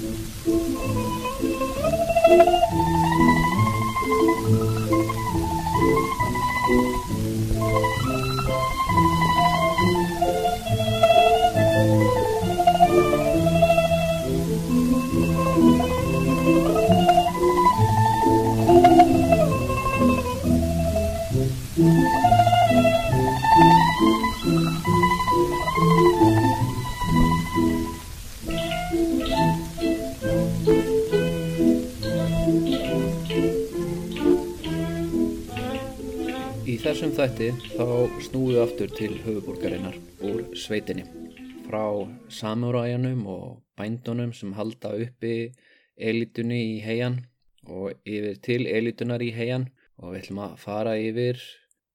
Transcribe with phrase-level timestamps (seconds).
[0.00, 0.20] Thank
[2.48, 2.57] you.
[37.38, 37.84] Þætti þá
[38.34, 39.94] við aftur til höfuborgarinnar
[40.26, 41.04] úr sveitinni.
[41.68, 41.84] Frá
[42.34, 45.52] samuræjanum og bændunum sem halda uppi
[45.94, 47.20] elitunni í heian
[47.62, 49.68] og yfir til elitunar í heian.
[50.02, 51.38] Og við ætlum að fara yfir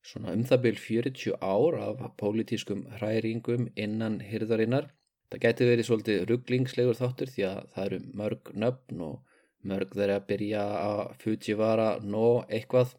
[0.08, 4.94] svona um það byrj 40 ár af pólitískum hræringum innan hyrðarinnar.
[5.28, 9.20] Það gæti verið svolítið rugglingslegur þáttur því að það eru mörg nöfn og
[9.68, 12.96] mörg þeirra að byrja að Fujiwara no eitthvað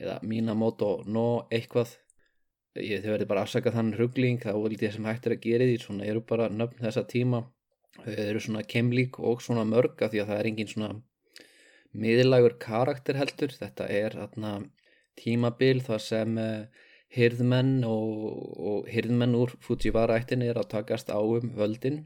[0.00, 1.94] eða Minamoto no eitthvað.
[2.78, 5.66] Ég þau verði bara afsaka þann ruggling þá vildi ég sem hægt er að gera
[5.66, 7.42] því svona eru bara nöfn þessa tíma.
[8.00, 10.90] Þau eru svona kemlík og svona mörg af því að það er engin svona
[11.90, 13.56] miðlagur karakter heldur.
[13.56, 14.52] Þetta er þarna
[15.20, 18.14] tímabil þar sem uh, hirðmenn og,
[18.70, 22.04] og hirðmenn úr Fujiwara ættin er að takast á um völdin.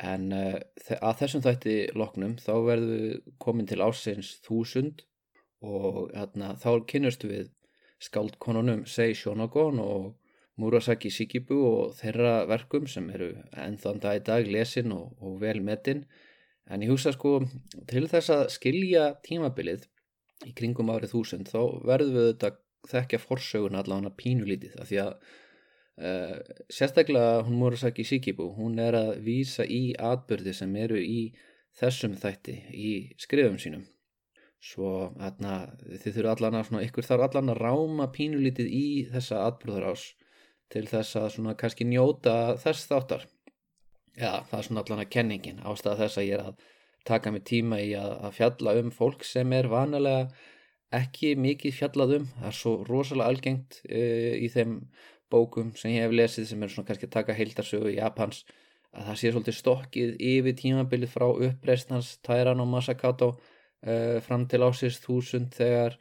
[0.00, 0.56] En uh,
[0.96, 5.04] að þessum þætti loknum þá verðum við komin til ásins þúsund
[5.60, 7.50] og hérna, þá kynnustu við
[8.00, 10.14] skáldkonunum Sei Shonogon og
[10.60, 15.60] Murasaki Shikibu og þeirra verkum sem eru ennþann dag í dag lesin og, og vel
[15.64, 16.04] metin.
[16.70, 17.40] En ég hugsa sko
[17.90, 19.86] til þess að skilja tímabilið
[20.46, 22.50] í kringum árið þúsund þá verðum við þetta
[22.90, 25.14] þekkja forsögun allavega pínulítið af því að
[26.00, 26.36] uh,
[26.72, 31.22] sérstaklega hún Murasaki Shikibu hún er að vísa í atbyrði sem eru í
[31.80, 33.84] þessum þætti í skrifum sínum
[34.60, 39.44] svo atna, þið þurfu allan að svona, ykkur þarf allan að ráma pínulítið í þessa
[39.48, 40.04] atbrúðarás
[40.70, 43.24] til þess að svona kannski njóta þess þáttar.
[44.18, 46.68] Já það er svona allan að kenningin ástæða þess að ég er að
[47.08, 50.28] taka mig tíma í að, að fjalla um fólk sem er vanalega
[50.94, 54.80] ekki mikið fjallað um það er svo rosalega algengt uh, í þeim
[55.30, 58.42] bókum sem ég hef lesið sem er svona kannski að taka heildarsögu í Japans
[58.90, 63.30] að það sé svolítið stokkið yfir tímabilið frá uppreistnans Tairan og Masakato
[63.86, 65.98] uh, fram til ásins þúsund þegar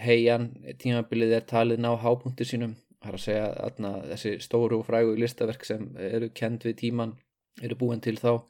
[0.00, 2.76] heian tímabilið er talið ná hápunktu sínum.
[3.00, 7.16] Það er að segja að þessi stóru og frægu listaverk sem eru kend við tíman
[7.64, 8.44] eru búin til þá.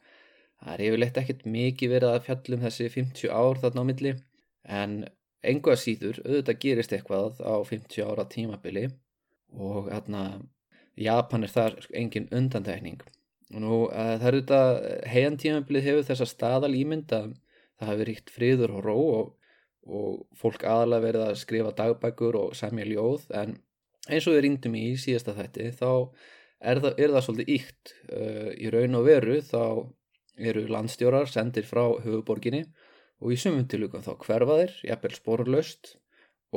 [0.61, 4.11] Það er yfirleitt ekkert mikið verið að fjallum þessi 50 ár þarna á milli
[4.79, 4.97] en
[5.41, 8.89] enga síður auðvitað gerist eitthvað á 50 ára tímabili
[9.57, 10.25] og þarna
[11.01, 13.01] Japan er þar engin undantækning
[13.55, 14.75] og nú það er auðvitað
[15.13, 17.31] heian tímabilið hefur þessa staðal ímynd að
[17.81, 19.31] það hafi ríkt friður og ró og,
[19.89, 23.25] og fólk aðalega verið að skrifa dagbækur og semja ljóð.
[23.35, 23.57] En
[24.07, 25.89] eins og við ringdum í síðasta þætti þá
[26.61, 29.63] er það, er það svolítið íkt uh, í raun og veru þá
[30.41, 32.63] eru landstjórar sendir frá höfuborginni
[33.21, 35.95] og í sumum tilugum þá hverfaðir, jafnvel sporlaust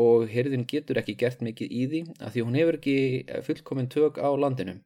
[0.01, 2.97] og hérðin getur ekki gert mikið í því af því hún hefur ekki
[3.47, 4.79] fullkominn tök á landinu.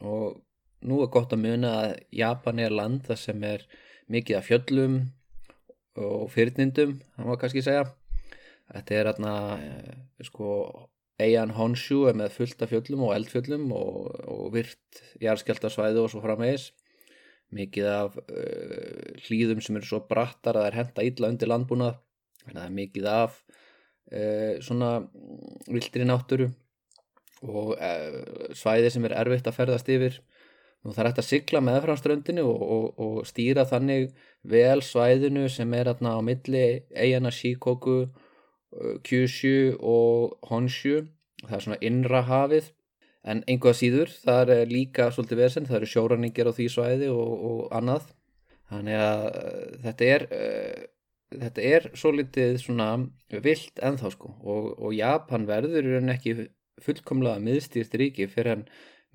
[0.00, 0.40] Og
[0.86, 3.66] nú er gott að muna að Japan er land það sem er
[4.10, 5.00] mikið af fjöllum
[5.98, 7.88] og fyrnindum, það má kannski segja.
[8.70, 9.34] Þetta er hérna
[10.22, 10.50] sko
[11.20, 16.22] Eian Honshu er með fullt af fjöllum og eldfjöllum og, og virt jarðskjaldasvæðu og svo
[16.24, 16.70] framvegis.
[17.56, 21.98] Mikið af uh, hlýðum sem eru svo brattar að það er henda illa undir landbúnað.
[22.44, 24.90] Þannig að það er mikið af uh, svona
[25.66, 26.50] vildri nátturu
[27.40, 30.20] og uh, svæði sem er erfitt að ferðast yfir
[30.84, 34.10] og það er hægt að sigla með frá ströndinu og, og, og stýra þannig
[34.48, 37.98] vel svæðinu sem er aðna á milli eigana Shikoku,
[39.04, 41.02] Kyushu og Honshu.
[41.42, 42.70] Það er svona innra hafið.
[43.28, 47.34] En einhvað síður, það er líka svolítið vesen, það eru sjóraningir á því svæði og,
[47.50, 48.06] og annað.
[48.70, 49.26] Þannig að
[49.84, 50.86] þetta er uh,
[51.30, 52.88] þetta er svo litið svona
[53.44, 54.32] vilt ennþá sko.
[54.42, 56.36] Og Japan verður en ekki
[56.80, 58.64] fullkomlega miðstýrt ríki fyrir hann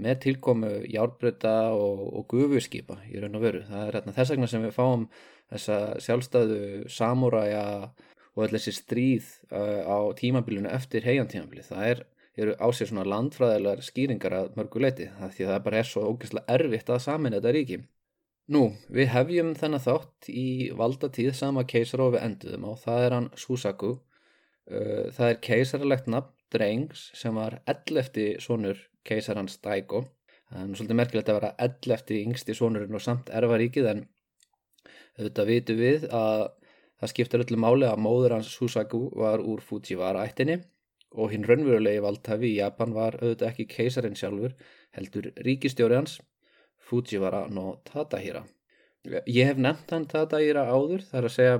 [0.02, 3.64] með tilkomu járbröta og, og gufuskipa í raun og veru.
[3.68, 5.08] Það er þess vegna sem við fáum
[5.54, 6.60] þessa sjálfstæðu
[6.92, 7.64] samúræja
[8.36, 11.64] og allir þessi stríð uh, á tímabilinu eftir heiantímabili.
[11.64, 12.02] Það er,
[12.36, 15.92] eru á sér svona landfræðilegar skýringar að mörgu leiti það því að það bara er
[15.92, 17.80] svo ógeðslega erfitt að samin þetta ríki.
[18.52, 23.16] Nú, við hefjum þennan þátt í valdatíð sama keisar og við enduðum og það er
[23.18, 23.96] hann Susaku.
[24.66, 28.38] Uh, það er keisarlegt nafn drengs sem var 11.
[28.44, 30.04] sonur keisarans Daigo
[30.50, 32.20] það er svolítið merkilegt að vera 11.
[32.26, 34.06] yngsti sonurinn og samt erfa ríkið en
[35.16, 36.42] Þetta vitum við að
[37.00, 40.58] það skiptir öllu máli að móður hans Susaku var úr Fujiwara ættinni
[41.16, 44.58] og hinn raunverulegi valdhafi í Japan var auðvitað ekki keisarinn sjálfur
[44.98, 46.18] heldur ríkistjóri hans
[46.90, 48.44] Fujiwara no Tadahira.
[49.08, 51.56] Ég hef nefnt hann Tadahira áður þar að segja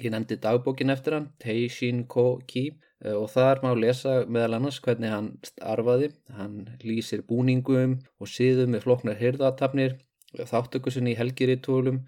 [0.00, 5.12] ég nefndi dagbókin eftir hann Teishin Ko-ki Eh, og þar má lesa meðal annars hvernig
[5.12, 9.94] hann starfaði, hann lýsir búningum og síðum með floknar hyrðatafnir,
[10.36, 12.02] þáttökusin í helgiritólum,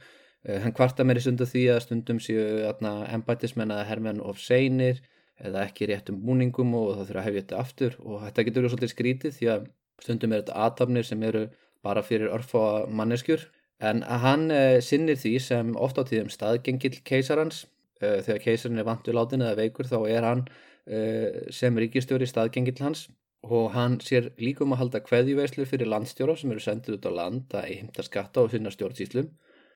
[0.44, 5.00] eh, hann kvarta meiri stundu því að stundum séu embætismenn að hermenn of seinir
[5.40, 7.96] eða ekki réttum búningum og það þurfa að hefja þetta aftur.
[8.04, 9.66] Og þetta getur verið svolítið skrítið því að
[10.02, 11.46] stundum er þetta aðtafnir sem eru
[11.82, 13.48] bara fyrir örfá manneskjur.
[13.80, 17.66] En hann eh, sinnir því sem oft á tíðum staðgengill keisarans.
[18.02, 23.04] Þegar keisarinn er vantu látin eða veikur þá er hann Eh, sem ríkistjóri staðgengill hans
[23.42, 27.54] og hann sér líkum að halda kveðjuveislu fyrir landstjóra sem eru sendið út á land
[27.58, 29.30] að heimta skatta og sinna stjórnsýslum.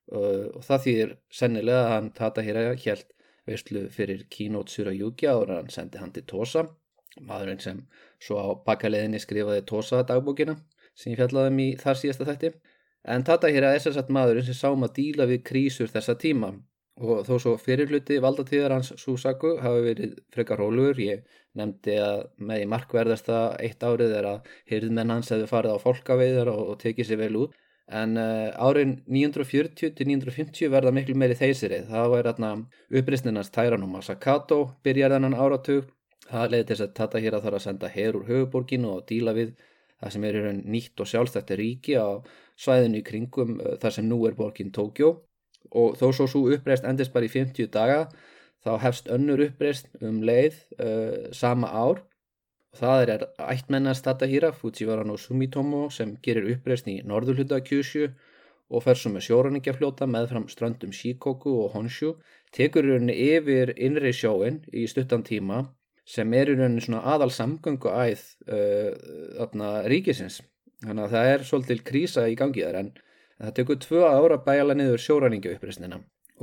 [0.07, 3.13] Eh, og það þýðir sennilega að hann tata hér að hjælt
[3.47, 6.67] veislu fyrir Kínót áður að hann sendi hann til Tosa.
[7.19, 7.83] Maðurinn sem
[8.19, 10.55] svo á bakaleðinni skrifaði Tosa dagbókina
[10.95, 12.53] sem ég fjallaði um í þar síðasta þætti.
[13.03, 16.53] En tata hér að þess að maðurinn sem sáum að díla við krísur þessa tíma
[16.97, 21.25] og þó svo fyrirluti valdatíðar hans Susaku hafi verið frekar rólugur ég
[21.57, 26.51] nefndi að með í markverðasta eitt árið er að hyrðmenn hans hefði farið á fólkaveiðar
[26.53, 27.55] og, og tekið sér vel út.
[27.87, 31.87] En uh, árin 940 til 950 verða miklu meiri þeysirið.
[31.87, 32.49] Það var hérna
[32.91, 35.87] upprýstinans Tæranum Masakato byrjar þennan áratug.
[36.27, 39.31] Það leiði til að Tata hér að þarf að senda her úr höfuborginu og díla
[39.37, 39.53] við
[40.01, 42.19] það sem er nýtt og sjálfstætti ríki á
[42.59, 45.15] svæðinu í kringum uh, þar sem nú er borgin Tókjó
[45.71, 48.07] og þó svo svo uppreist endist bara í 50 daga
[48.65, 52.03] þá hefst önnur uppreist um leið uh, sama ár.
[52.77, 58.09] Það er ættmennast Tatahira Fujiwara no Sumitomo sem gerir uppreist í norðurhluta Kyushu
[58.67, 62.13] og fer svo með sjóraningjafljóta með fram strandum Shikoku og Honshu.
[62.53, 65.63] Tekur rauninni yfir innri sjóin í stuttan tíma
[66.07, 70.41] sem er rauninni svona aðal samgöngu æð uh, ríkisins.
[70.83, 72.91] Þannig að það er svolítil krísa í gangi þar en
[73.37, 75.99] Það tekur tvö ára bæla niður sjóræningja upprýstina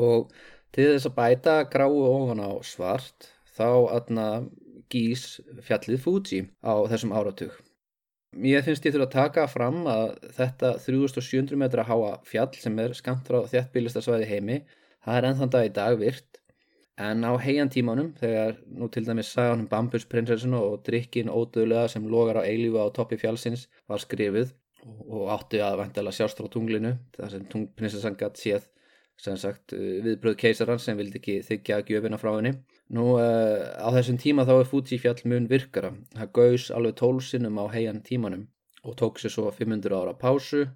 [0.08, 0.30] og
[0.74, 4.28] til þess að bæta gráu ofan á svart þá aðna
[4.90, 7.54] gís fjallið Fuji á þessum áratug.
[8.34, 12.94] Ég finnst ég þurfa að taka fram að þetta 3700 metra háa fjall sem er
[12.98, 14.56] skamt frá þéttbílistasvæði heimi,
[15.06, 16.40] það er ennþann dag í dag virt
[16.98, 22.38] en á heiantímanum þegar nú til dæmis sagan um Bambusprinsessinu og drikkin ódöðlega sem logar
[22.38, 24.52] á eilífu á toppi fjallsins var skrifið
[24.84, 28.68] og átti að vantala sjást frá tunglinu þar sem prinsessan gætt séð
[29.20, 32.54] sem sagt viðbröð keisaran sem vildi ekki þykja gjöfina frá henni.
[32.94, 35.94] Nú uh, á þessum tíma þá er Fuji fjall mun virkara.
[36.16, 38.48] Það gaus alveg tólsinnum á heian tímanum
[38.84, 40.66] og tók sér svo 500 ára pásu.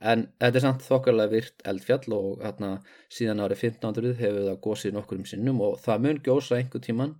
[0.00, 2.72] En þetta er samt þokkarlega virt eldfjall og hérna
[3.12, 7.14] síðan árið 1500 hefur það gósið nokkur um sinnum og það mun gjósa einhver tíman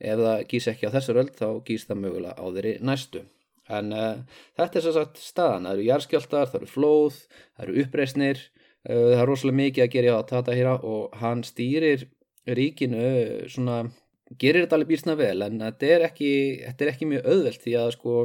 [0.00, 3.24] ef það gís ekki á þessar öll þá gís það mögulega á þeirri næstu
[3.70, 7.20] En uh, þetta er svo sagt staðan, það eru jarðskjáltar, það eru flóð,
[7.54, 8.42] það eru uppreysnir,
[8.88, 12.06] uh, það er rosalega mikið að gera á Tata Hira og hann stýrir
[12.50, 13.06] ríkinu,
[13.52, 13.78] svona,
[14.40, 15.38] gerir þetta alveg býrsna vel.
[15.46, 16.32] En þetta er ekki,
[16.66, 18.18] þetta er ekki mjög auðvelt því að sko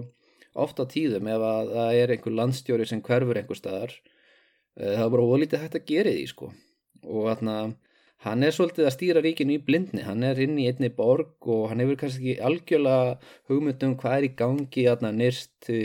[0.66, 3.98] ofta tíðum ef að það er einhver landstjóri sem hverfur einhver staðar,
[4.80, 6.54] uh, það er bara ólítið hægt að gera því sko.
[7.06, 7.58] Og þarna
[8.26, 11.68] hann er svolítið að stýra ríkinu í blindni, hann er inn í einni borg og
[11.70, 13.18] hann hefur kannski ekki algjörlega
[13.52, 15.82] hugmyndum hvað er í gangi hérna, nýrst í,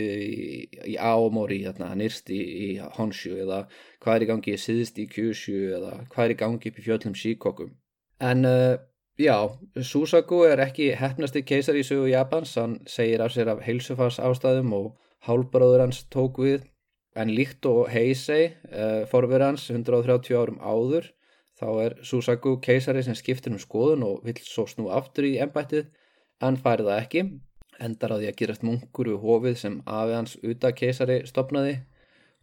[0.93, 3.61] í Aomori, hérna, nýrst í, í Honshu eða
[4.01, 7.19] hvað er í gangi í Siðst í Kyushu eða hvað er í gangi í fjöllum
[7.21, 7.75] Shikokum.
[8.21, 8.73] En uh,
[9.21, 9.37] já,
[9.77, 14.73] Susaku er ekki hefnasti keisar í sögu Japans, hann segir af sér af heilsufars ástæðum
[14.79, 14.91] og
[15.29, 16.65] hálbráður hans tók við,
[17.13, 21.11] en líkt og Heisei, uh, forverð hans 130 árum áður,
[21.61, 25.91] Þá er Susaku keisari sem skiptir um skoðun og vill svo snú aftur í ennbættið
[26.47, 27.21] en færi það ekki.
[27.85, 31.75] Endar á því að gerast munkur við hófið sem afi hans uta keisari stopnaði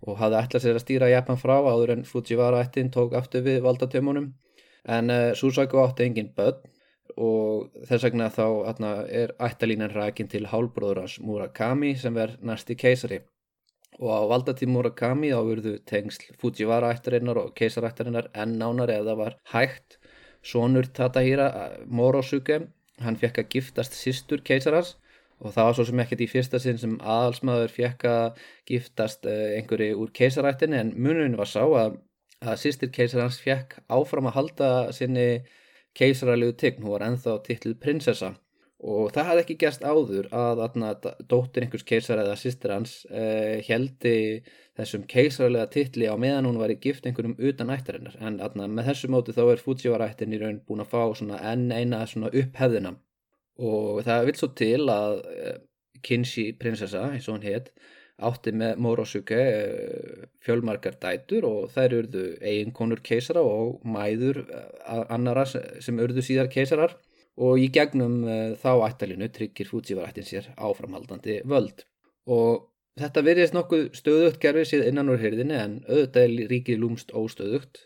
[0.07, 3.59] og hafði ætlað sér að stýra Japan frá áður en Fujiwara ættin tók aftur við
[3.67, 4.29] valdatömunum.
[4.87, 6.63] En uh, Susaku átti engin börn
[7.19, 13.19] og þess vegna þá atna, er ættalínan rækin til hálbróðurans Murakami sem verð næsti keisari
[13.99, 19.39] og á valdatíð Murakami þá verðu tengsl Fujiwara ættarinnar og keisarættarinnar enn nánar eða var
[19.53, 19.99] hægt.
[20.43, 21.49] Sonur Tatahira
[21.87, 22.69] Morosuke
[23.03, 24.97] hann fekk að giftast sístur keisarars
[25.39, 29.59] og það var svo sem ekkert í fyrsta sinn sem aðalsmaður fekk að giftast eh,
[29.59, 31.99] einhverju úr keisarættinni en munun var sá að,
[32.43, 35.29] að sístur keisarans fekk áfram að halda sinni
[35.99, 38.35] keisararlegu tign, hún var enþá titluð prinsessa
[38.79, 40.93] og það hafði ekki gerst áður að atna,
[41.27, 44.45] dóttir einhvers keisar eða sýstir hans eh, heldi
[44.79, 48.15] þessum keisarlega titli á meðan hún var í gift einhverjum utan ættarinnar.
[48.23, 51.03] En atna, með þessu móti þá er Fujiwara-ættin í raun búin að fá
[51.53, 52.95] enn eina upphefðina.
[53.59, 55.57] Og það vil svo til að eh,
[56.07, 57.73] Kinshi prinsessa, eins og hann hétt
[58.19, 65.47] átti með Morosuke eh, fjölmarkar dætur og þær urðu eiginkonur keisara og mæður eh, annara
[65.47, 66.97] sem urðu síðar keisarar
[67.39, 71.85] og í gegnum eh, þá ættalinu tryggir Fujivarættin sér áframhaldandi völd.
[72.29, 72.69] Og
[72.99, 77.85] þetta verðist nokkuð stöðugt gerfið síðan innan úr hyrðinni en auðvitað er ríkið lúmst óstöðugt.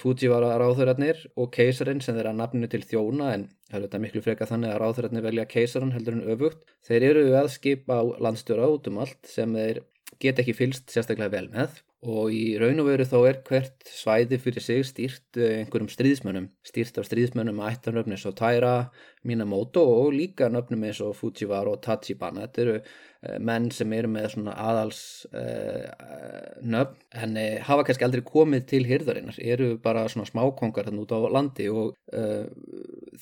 [0.00, 4.48] Fujivara ráðhörarnir og keisarinn sem þeirra nafninu til þjóna en það er þetta miklu freka
[4.48, 8.88] þannig að ráðhörarnir velja keisaran heldur en öfugt þeir eru að skipa á landstjóra út
[8.88, 9.82] um allt sem þeir
[10.22, 14.38] get ekki fylst sérstaklega vel með og í raun og veru þá er hvert svæði
[14.42, 18.74] fyrir sig stýrt eh, einhverjum stríðsmönnum stýrt af stríðsmönnum að ættanöfni eins og Taira,
[19.24, 24.12] Minamoto og líka nöfnum eins og Fujiwara og Tachibana þetta eru uh, menn sem eru
[24.12, 25.00] með svona aðals
[25.32, 25.88] uh,
[26.60, 31.16] nöfn en uh, hafa kannski aldrei komið til hyrðarinnar, eru bara svona smákongar þannig út
[31.16, 31.96] á landi og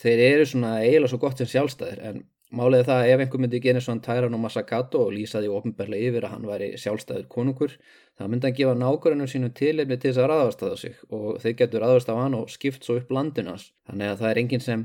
[0.02, 2.24] þeir eru svona eiginlega svo gott sem sjálfstæðir en
[2.54, 6.34] Málega það ef einhver myndi gera svona Tæran og Masakato og lýsaði ofnbærlega yfir að
[6.34, 7.72] hann væri sjálfstæður konungur,
[8.18, 11.84] það myndi hann gefa nákvæmlega sínum tilefni til þess að raðastaða sig og þeir getur
[11.84, 13.70] raðast á hann og skipt svo upp landinans.
[13.88, 14.84] Þannig að það er enginn sem,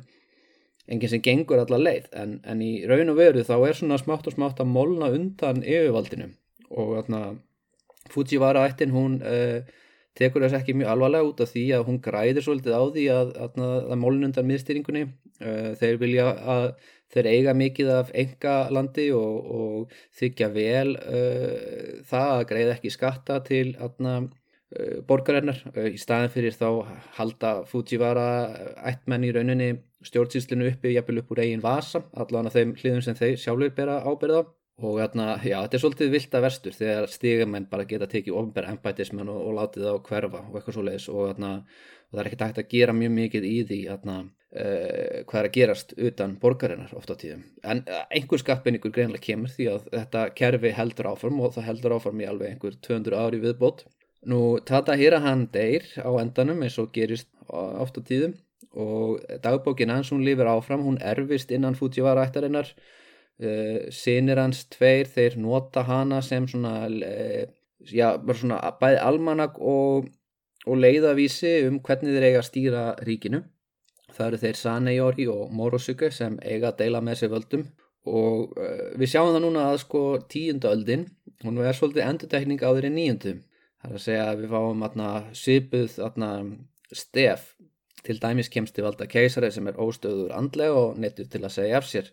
[0.90, 4.32] enginn sem gengur alla leið en, en í raun og veru þá er svona smátt
[4.32, 6.32] og smátt að molna undan yfirvaldinu
[6.70, 7.24] og þarna
[8.10, 9.62] Fujiwara ættin hún uh,
[10.18, 13.34] tekur þess ekki mjög alvarlega út af því að hún græðir svolítið á því að,
[13.46, 15.04] að, að molna undan miðstýringunni.
[15.40, 16.66] Uh, þeir vilja að
[17.14, 22.94] þeir eiga mikið af enga landi og, og þykja vel uh, það að greiða ekki
[22.94, 24.28] skatta til uh,
[25.10, 26.70] borgarinnar uh, í staðin fyrir þá
[27.18, 28.28] halda Fujiwara
[28.92, 29.72] ættmenn í rauninni
[30.06, 34.46] stjórnsýslinu uppi jafnvel upp úr eigin vasa allavega þeim hliðum sem þeir sjálfur bera ábyrða
[34.80, 38.74] og atna, já, þetta er svolítið vilt að verstur þegar stigamenn bara geta tekið ofnbæra
[38.76, 41.40] embætismenn og, og látið þá hverfa og eitthvað svo leiðis og, og
[42.10, 44.20] það er ekkert hægt að gera mjög mikið í því atna,
[44.50, 47.44] Uh, hvað er að gerast utan borgarinnar ofta á tíðum.
[47.62, 51.94] En uh, einhver skappinningur greinlega kemur því að þetta kerfi heldur áform og það heldur
[51.94, 53.84] áform í alveg einhver 200 ári viðbót.
[54.26, 58.34] Nú Tata Hirahan deyr á endanum eins og gerist ofta á tíðum
[58.74, 62.74] og dagbókin hans hún lifir áfram hún erfist innan Fujiwara ættarinnar
[63.96, 70.10] sinir hans tveir þeir nota hana sem svona já, bara svona bæði almanak og,
[70.68, 73.46] og leiðavísi um hvernig þeir eiga að stýra ríkinu
[74.20, 77.62] Það eru þeir Saneyori og Morosuke sem eiga að deila með sér völdum
[78.10, 81.06] og uh, við sjáum það núna að sko tíundu öldin,
[81.46, 83.36] hún er svolítið endutekning á þeirri níundu.
[83.80, 86.30] Það er að segja að við fáum atna, svipuð atna,
[86.92, 87.54] stef
[88.04, 91.88] til dæmis kemsti valda keisari sem er óstöður andlega og nettur til að segja af
[91.88, 92.12] sér.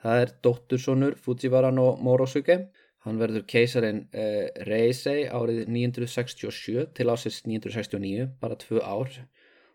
[0.00, 2.56] Það er dóttursonur Fujiwara no Morosuke.
[3.04, 9.12] Hann verður keisarin eh, Reisei árið 967 til ásins 969, bara tvö ár.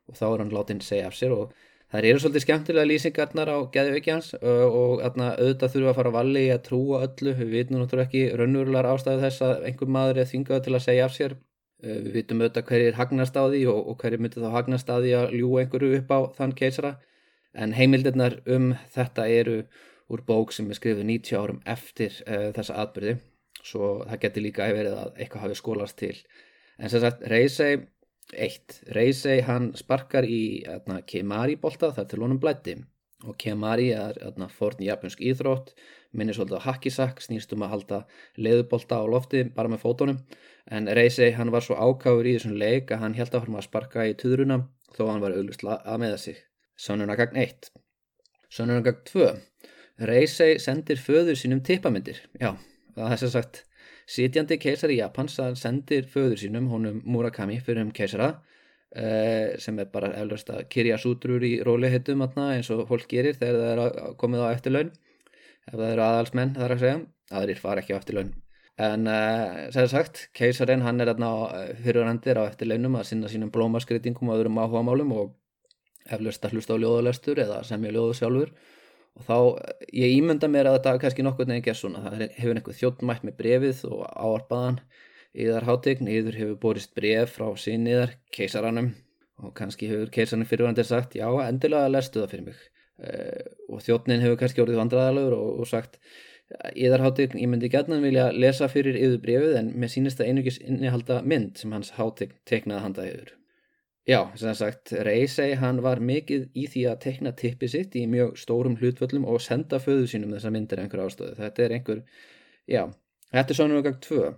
[0.05, 1.55] Og þá er hann látin segja af sér og
[1.89, 6.44] það eru svolítið skemmtilega lýsingarnar á geðveikjans og atna, auðvitað þurfa að fara að valli
[6.53, 10.63] að trúa öllu, við vitum náttúrulega ekki raunverulegar ástæðu þess að einhver maður er þingað
[10.67, 11.36] til að segja af sér.
[11.86, 15.17] Við vitum auðvitað hverjir hagnast á því og, og hverjir myndir þá hagnast á því
[15.17, 16.94] að ljúa einhverju upp á þann keisara.
[17.53, 19.58] En heimildirnar um þetta eru
[20.12, 23.17] úr bók sem er skrifið 90 árum eftir uh, þessa atbyrði
[23.65, 26.15] svo það getur líka verið að eitthvað hafi skólast til.
[26.77, 27.85] En sem sagt Reysei
[28.33, 32.74] Eitt, Reysei hann sparkar í atna, Kemari bolta þar til honum blætti
[33.25, 34.17] og Kemari er
[34.53, 35.75] forn japansk íþrótt,
[36.12, 38.00] minnir svolítið á hakisak, snýst um að halda
[38.38, 40.19] leðubolta á lofti bara með fótónum
[40.74, 44.07] en Reysei hann var svo ákáður í þessum leik að hann held áfram að sparka
[44.09, 44.63] í tuðruna
[44.97, 46.41] þó hann var auglustla að meða sig.
[46.75, 47.69] Sannunagagn 1
[48.51, 49.29] Sannunagagn 2
[49.99, 52.51] Reysei sendir föður sínum tippamindir, já,
[52.97, 53.63] það er sem sagt
[54.05, 60.11] Sitjandi keisari Japans sendir föður sínum, honum Murakami, fyrir um keisara uh, sem er bara
[60.19, 64.47] eflaust að kyrja sútrur í rólihettum eins og fólk gerir þegar það er komið á
[64.51, 64.91] eftirlaun.
[65.65, 66.99] Ef það eru aðalsmenn þar að segja,
[67.39, 68.31] aðrir fara ekki á eftirlaun.
[68.85, 74.29] En uh, sem sagt, keisarin hann er eh, fyrirrandir á eftirlaunum að sinna sínum blómaskritingum
[74.29, 75.33] og öðrum áhugamálum og
[76.05, 78.51] eflaust að hlusta á ljóðalestur eða semja ljóðu sjálfur
[79.15, 79.38] og þá,
[79.95, 83.38] ég ímynda mér að þetta kannski nokkur nefn ekki svona, það hefur einhver þjóttmætt með
[83.39, 84.79] brefið og áarpaðan
[85.45, 88.93] yðar hátegn, yður hefur borist bref frá síniðar, keisaranum
[89.43, 92.62] og kannski hefur keisaranum fyrirvandir sagt já, endilega lestu það fyrir mig.
[92.95, 93.41] Uh,
[93.75, 96.00] og þjóttnin hefur kannski orðið vandraðalögur og, og sagt
[96.77, 100.62] yðar hátegn, ég myndi gætna vilja lesa fyrir yður brefið en mér sínist að einugis
[100.62, 103.34] innihalda mynd sem hans hátegn teknaði handa yður
[104.05, 108.35] Já, sem sagt, Reisei hann var mikið í því að tekna tippi sitt í mjög
[108.38, 111.33] stórum hlutvöllum og senda föðu sínum þessa myndir einhver ástöðu.
[111.39, 112.03] Þetta er einhver,
[112.69, 112.83] já,
[113.31, 114.29] þetta er svona gang tvö.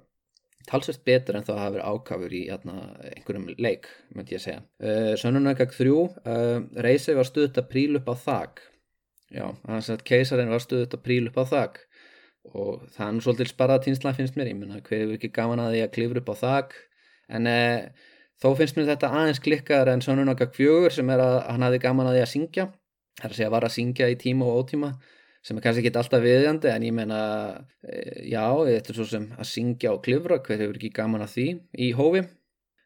[0.68, 2.78] Talsvert betur en það hafa verið ákafur í jæna,
[3.12, 4.64] einhverjum leik, myndi ég segja.
[4.84, 6.58] Uh, Sönunagag þrjú, uh,
[6.88, 8.66] Reisei var stuðt að príl upp á þak.
[9.36, 11.82] Já, þannig að keisarinn var stuðt að príl upp á þak
[12.56, 15.82] og nú svolítið sparað tínsla finnst mér, ég menna, hver er ekki gaman að því
[15.84, 16.78] að klifra upp á þak,
[17.36, 18.06] en uh,
[18.38, 22.10] Þó finnst mér þetta aðeins klikkaður en Sönunagak fjögur sem er að hann hafi gaman
[22.10, 22.66] að því að syngja.
[23.18, 24.90] Það er að segja að var að syngja í tíma og ótíma
[25.48, 27.20] sem er kannski ekki alltaf viðjandi en ég menna,
[27.88, 31.34] e, já, þetta er svo sem að syngja og klifra, hver hefur ekki gaman að
[31.38, 31.48] því
[31.88, 32.24] í hófi.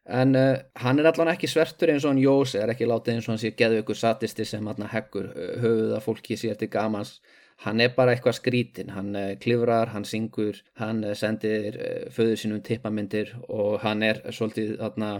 [0.02, 3.28] En uh, hann er allan ekki svertur eins og hann Jósi, er ekki látið eins
[3.28, 5.28] og hann sé geðu ykkur satisti sem hann heggur
[5.62, 7.20] höfuð að fólki sér til gamans.
[7.62, 11.76] Hann er bara eitthvað skrítin, hann klifrar, hann syngur, hann sendir
[12.10, 15.12] föðu sínum tippamindir og hann er svolítið þarna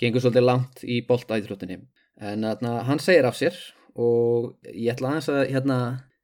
[0.00, 1.80] gengur svolítið langt í boltæðrútinni
[2.20, 3.56] en atna, hann segir af sér
[4.00, 5.78] og ég ætla aðeins að hérna,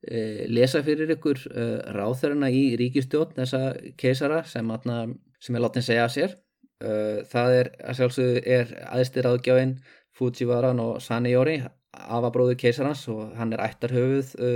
[0.06, 1.66] e, lesa fyrir ykkur e,
[1.96, 3.62] ráþöruna í ríkistjón þessa
[4.00, 5.06] keisara sem, atna,
[5.42, 6.36] sem er látin segja af sér.
[6.80, 9.76] E, það er að sjálfsögðu er aðstir áðgjáinn
[10.16, 11.58] Fujivaran og Saneyori
[11.96, 14.50] afabróðu keisarans og hann er ættarhöfuð e,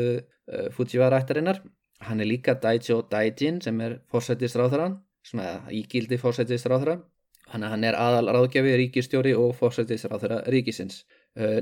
[0.48, 1.62] e, Fujiwara ættarinnar.
[2.00, 7.02] Hann er líka Daijo Daijin sem er fórsættistráþaran svona ígildi fórsættistráþaran
[7.50, 11.02] hann er aðal ráðgjafi ríkistjóri og fórsættis ráðherra ríkisins.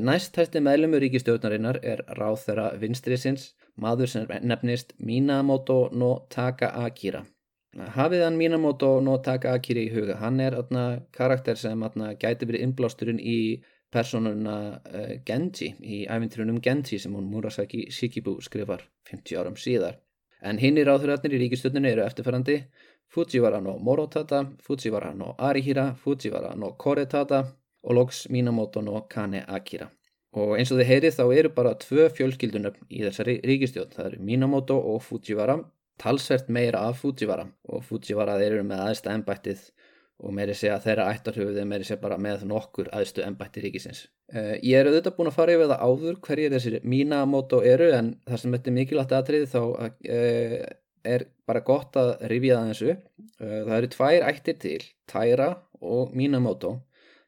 [0.04, 7.24] Næst hætti meðlumu ríkistjórnarinnar er ráðherra vinstrisins, maður sem nefnist Minamoto no Taka Akira.
[7.96, 10.16] Hafið hann Minamoto no Taka Akira í huga.
[10.22, 13.38] Hann er atna, karakter sem atna, gæti verið innblásturinn í
[13.92, 20.00] personuna uh, Genji, í æfintrunum Genji sem hún Murasaki Shikibu skrifar 50 árum síðar.
[20.44, 22.60] En hinn í ráðherratnir í ríkistjórninu eru eftirferandi
[23.08, 27.44] Fujiwara no Morotata, Fujiwara no Arihira, Fujiwara no Koretata
[27.82, 29.88] og loks Minamoto no Kane Akira.
[30.36, 33.94] Og eins og þið heyrið þá eru bara tvö fjölskyldunöfn í þessari ríkistjóð.
[33.96, 35.56] Það eru Minamoto og Fujiwara,
[35.98, 39.62] talsvert meira af Fujiwara og Fujiwara þeir eru með aðsta ennbættið
[40.18, 44.04] og meiri segja þeirra ættarhauðið meiri segja bara með nokkur aðstu ennbætti ríkisins.
[44.34, 48.12] Uh, ég er auðvitað búin að fara yfir það áður hverjir þessir Minamoto eru en
[48.26, 50.66] það sem þetta er mikilvægt aðtrið þá uh,
[51.14, 52.94] er bara gott að rifja það þessu.
[53.40, 56.78] Eh, það eru tvær ættir til, Taira og Minamoto,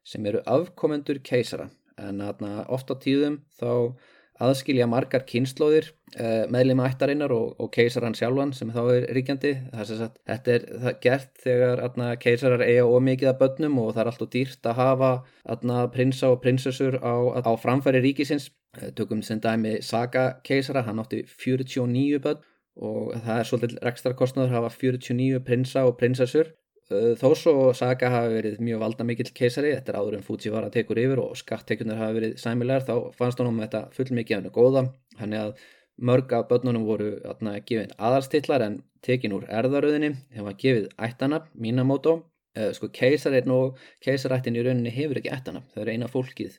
[0.04, 1.70] sem eru afkomendur keisara.
[2.00, 4.00] En ofta tíðum þá
[4.40, 9.52] aðskilja margar kynnslóðir eh, meðlima ættarinnar og, og keisaran sjálfan sem þá er ríkjandi.
[9.84, 14.12] Sagt, þetta er það gert þegar atna, keisarar eiga ómikið að börnum og það er
[14.12, 15.10] alltaf dýrt að hafa
[15.56, 18.50] atna, prinsa og prinsessur á, á framfæri ríkisins.
[18.78, 22.40] Eh, tökum sem dæmi Saga keisara, hann átti 49 börn
[22.80, 26.54] og það er svolítið rekstarkostnaður hafa 49 prinsa og prinsessur.
[26.90, 30.98] Þó svo Saga hafi verið mjög valda mikill keisari, þetta er áður en Fujiwara tekur
[30.98, 34.54] yfir og skattekjunar hafi verið sæmilegar þá fannst hann um þetta full mikið af hennu
[34.56, 34.82] góða.
[35.20, 35.68] Hann er að
[36.10, 42.16] mörg af börnunum voru atna, gefin aðalstillar en tekin úr erðaröðinni maður gefið ættanab, Minamoto.
[42.58, 46.56] Uh, sko keisarinn og keisarættin í rauninni hefur ekki ættanab, þau eru eina fólkið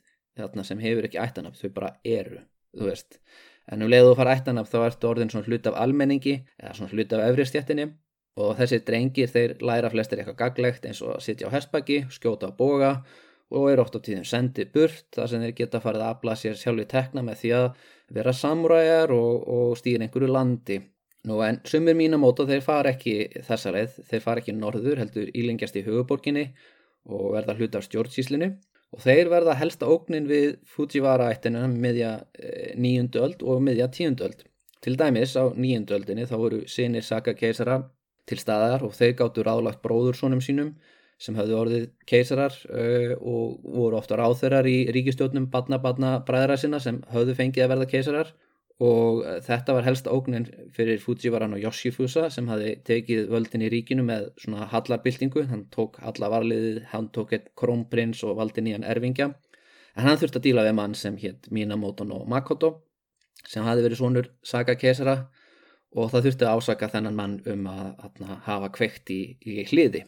[0.64, 2.40] sem hefur ekki ættanab, þau bara eru
[2.72, 3.18] þú veist
[3.70, 6.74] en um leiðu þú fara ættan af þá ertu orðin svona hlut af almenningi eða
[6.78, 7.88] svona hlut af efriðstjættinni
[8.42, 12.48] og þessi drengir þeir læra flestir eitthvað gaglegt eins og að sitja á hestbakki, skjóta
[12.48, 12.92] á boga
[13.52, 16.56] og eru oft á tíðum sendið burt þar sem þeir geta farið að afla sér
[16.56, 17.68] sjálfi tekna með því að
[18.16, 20.78] vera samræjar og, og stýra einhverju landi.
[21.28, 25.76] Nú en sumir mínamóta þeir fara ekki þessa leið, þeir fara ekki norður heldur ílengjast
[25.78, 26.48] í huguborginni
[27.12, 28.54] og verða hlut af stjórnsíslinu
[28.92, 34.26] og þeir verða helsta ógnin við Fujiwara ættina miðja e, nýjundu öld og miðja tíundu
[34.28, 34.44] öld.
[34.82, 37.80] Til dæmis á nýjundu öldinni þá voru sinir Saka keisara
[38.28, 40.74] til staðar og þeir gáttu ráðlagt bróðursónum sínum
[41.22, 46.80] sem hafði orðið keisarar uh, og voru ofta ráþörar í ríkistjónum badna badna bræðra sinna
[46.82, 48.32] sem hafðu fengið að verða keisarar
[48.82, 53.70] og eh, þetta var helst ógnin fyrir Fujivaran og Yoshifusa sem hafi tekið völdin í
[53.72, 58.86] ríkinu með svona hallarbyltingu, hann tók alla varliðið, hann tók eitt krónprins og valdi nýjan
[58.88, 59.30] erfingja,
[59.96, 62.74] en hann þurfti að díla við mann sem hétt Minamoto no Makoto
[63.46, 65.22] sem hafi verið svonur Saga Kesara.
[65.92, 70.06] Og það þurfti að ásaka þennan mann um að, að hafa kveikt í, í hliði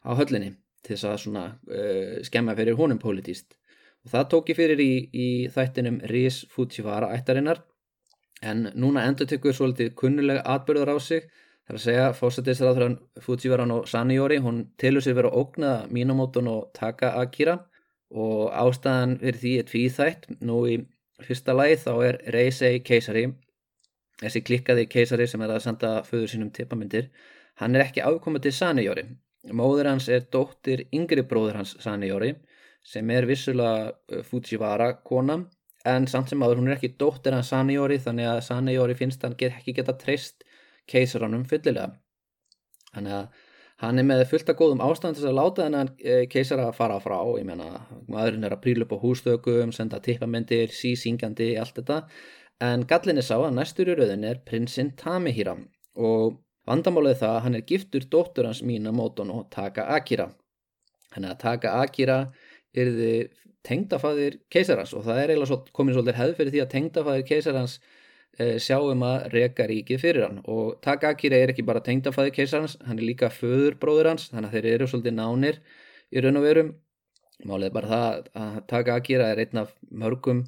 [0.00, 3.52] á höllinni til þess að svona uh, skemma fyrir honum politíst
[4.04, 7.60] og það tók ég fyrir í, í þættinum Rís Fujiwara ættarinnar
[8.42, 11.26] en núna endur tekur svolítið kunnulega atbyrður á sig
[11.66, 16.70] þar að segja fósættisraðurinn Fujivaran og Saniyori hún tilur sér verið að ógna Minamoto og
[16.74, 17.58] Taka Akira
[18.10, 20.24] og ástæðan fyrir því er tvíþætt.
[20.42, 20.80] Nú í
[21.22, 23.28] fyrsta lagi þá er Reisei keisari
[24.20, 27.08] þessi klikkaði keisari sem er að senda föður sínum tippamindir
[27.60, 29.04] hann er ekki ákomið til Saniyori
[29.56, 32.34] móður hans er dóttir yngri bróður hans Saniyori
[32.92, 35.40] sem er vissulega uh, Fujiwara kona
[35.88, 39.36] en samt sem aður hún er ekki dóttir hann Sanjori þannig að Sanjori finnst hann
[39.40, 40.44] get, ekki geta treyst
[40.90, 41.94] keisaranum fyllilega.
[42.90, 43.46] Þannig að
[43.80, 46.98] hann er með fullt af góðum ástand þess að láta þennan eh, keisara að fara
[47.00, 47.16] frá.
[47.38, 52.02] Ég menna, maðurinn er að príla upp á hústökum senda tippamendir, sísingjandi allt þetta,
[52.66, 55.56] en gallin er sá að næstur í rauðin er prinsinn Tamihira.
[55.96, 56.36] Og
[56.68, 60.28] vandamálið það að hann er giftur dóttur hans Minamoto Taka Akira
[61.14, 62.18] hann er að Taka Akira
[62.76, 62.90] er
[63.60, 67.80] þið tengdafæðir keisarans og það er eiginlega komin svolítið hefð fyrir því að tengdafæðir keisarans
[68.38, 70.38] Eh, sjáum að reka ríkið fyrir hann.
[70.48, 74.68] Og Takakira er ekki bara tengdafæði keisarans, hann er líka föðurbróður hans þannig að þeir
[74.70, 75.58] eru svolítið nánir
[76.14, 76.70] í raun og verum.
[77.50, 80.44] Málið bara það að Takakira er einn af mörgum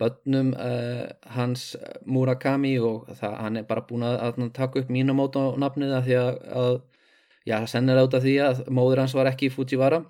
[0.00, 1.64] börnum uh, hans
[2.04, 6.16] Murakami og það, hann er bara búin að, að taka upp Minamoto nafnið að því
[6.20, 6.72] að, að
[7.46, 10.02] já, sennir átt af því að móður hans var ekki Fujiwara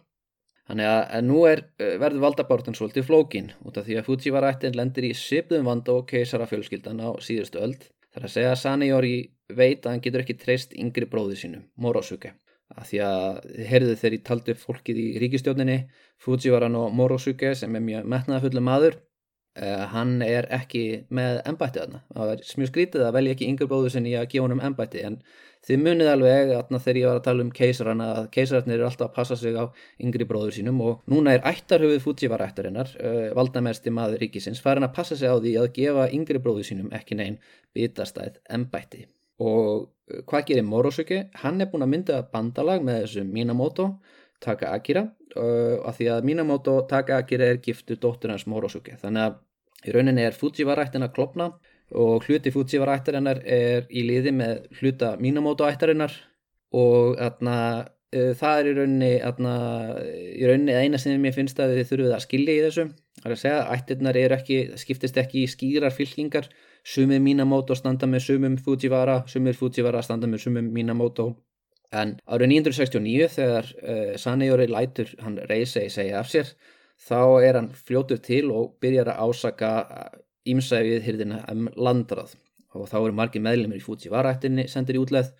[0.70, 5.08] Þannig að nú er, eh, verður valdabártan svolítið flókin út af því að Fujiwara-ættin lendir
[5.08, 7.88] í sipðum vanda og keisarafjölskyldan á síðustu öld.
[8.14, 9.16] Það er að segja að Saneyori
[9.50, 12.36] veit að hann getur ekki treyst yngri bróði sínum, Morosuke.
[12.70, 15.78] Að því að herðu þeir í taldu fólkið í ríkistjóninni,
[16.22, 19.00] Fujiwara og Morosuke sem er mjög metnaðafullu maður,
[19.58, 22.02] uh, hann er ekki með ennbætti þarna.
[22.14, 25.04] Það er mjög skrítið að velja ekki yngri bróði sinni að gefa hann um ennbætti
[25.06, 25.18] en
[25.66, 29.10] þið munið alveg að þegar ég var að tala um keisarana að keisararnir eru alltaf
[29.10, 29.64] að passa sig á
[30.00, 34.94] yngri bróður sínum og núna er ættarhauðið Fujiwara ættarinnar, uh, valdamesti maður ríkisins, farin að
[34.96, 37.40] passa sig á því að gefa yngri bróður sínum ekki neinn
[37.76, 39.04] bitastæð ennbætti.
[39.44, 41.26] Og uh, hvað gerir Morosuke?
[41.44, 43.92] Hann er búin að mynda bandalag með þessu Minamoto
[44.40, 48.96] Taka Akira uh, af því að Minamoto Taka Akira er giftu dóttur hans Morosuke.
[49.00, 49.38] Þannig að
[49.86, 51.50] í rauninni er Fujiwara ættin að klopna
[52.00, 56.14] og hluti Fujiwara ættarinnar er í liði með hluta Minamoto ættarinnar
[56.76, 57.56] og atna,
[58.14, 59.54] uh, það er í rauninni, atna,
[60.06, 62.88] í rauninni eina sem ég finnst að þið þurfuð að skilja í þessu.
[63.20, 66.48] Það er að segja að ættirnar ekki, skiptist ekki í skýrar fylkingar.
[66.86, 71.34] Sumið Minamoto standa með sumum Fujiwara sumir Fujiwara standa með sumum Minamoto
[71.90, 76.52] en árið 1969 þegar uh, Saneyori lætur hann reysei segja af sér
[77.00, 79.72] þá er hann fljótur til og byrjar að ásaka
[80.48, 82.36] ímsæfið hýrðina um landrað
[82.76, 85.32] og þá eru margi meðlumir í Fujiwara-ættinni sendir í útleð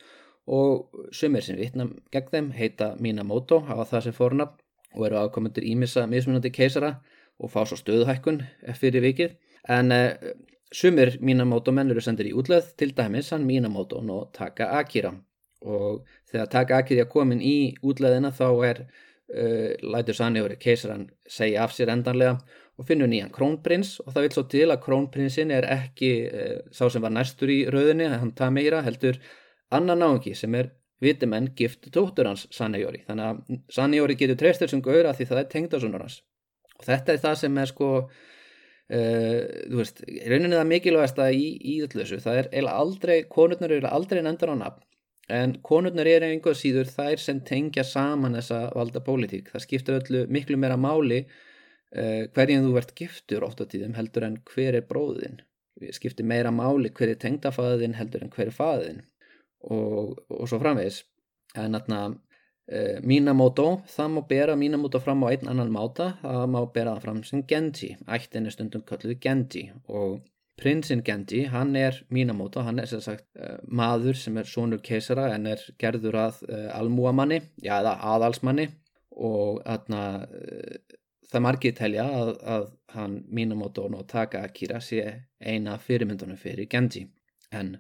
[0.50, 4.58] og sumir sem vittna gegn þeim heita Minamoto, hafa það sem fornafn
[4.96, 6.96] og eru aðkomendur ímissa mismunandi keisara
[7.38, 8.40] og fá svo stöðuhækkun
[8.74, 9.36] fyrir vikið.
[9.70, 10.32] En uh,
[10.74, 15.14] sumir Minamoto menn eru sendir í útleð til dæmis hann Minamoto no Taka Akira
[15.60, 21.74] og þegar Taka Akira komin í útleðina þá er uh, lætur Sannióri keisaran segja af
[21.76, 22.38] sér endanlega
[22.80, 23.98] og finnur nýjan krónprins.
[24.04, 27.62] Og það vil svo til að krónprinsin er ekki uh, sá sem var næstur í
[27.68, 29.20] rauðinni, hann það meira heldur
[29.70, 34.82] annan náðungi sem er vitimenn gift tóttur hans Sannióri þannig að Sannióri getur treystur sem
[34.84, 36.20] gauðra því það er tengdasunur hans.
[36.80, 37.94] Og þetta er það sem er sko
[38.90, 43.70] Uh, þú veist, rauninni það mikilvægast að í, í þessu, það er eða aldrei konurnar
[43.76, 44.82] eru aldrei nefndar á nafn
[45.30, 49.52] en konurnar eru einhver síður þær sem tengja saman þessa valda pólitík.
[49.52, 54.26] Það skiptir öllu miklu meira máli uh, hverjum þú verðt giftur oft á tíðum heldur
[54.26, 55.40] en hver er bróðin
[55.96, 58.98] skiptir meira máli hver er tengdafæðin heldur en hver er fæðin
[59.64, 61.04] og, og svo framvegs
[61.58, 66.12] en þarna uh, Minamoto, það má bera Minamoto fram á einn annan máta.
[66.22, 67.90] Það má bera það fram sem Genji.
[68.06, 69.64] Ættin er stundum kölluð Genji.
[69.90, 70.20] Og
[70.60, 75.30] Prinsinn Genji, hann er Minamoto, hann er sem sagt uh, maður sem er sonur keisara
[75.34, 78.68] en er gerður að uh, almúamanni, já eða aðalsmanni.
[79.20, 80.98] Og aðna, uh,
[81.32, 85.04] það margir telja að, að hann Minamoto no Taka Akira sé
[85.40, 87.06] eina fyrirmyndunum fyrir Genji.
[87.50, 87.78] En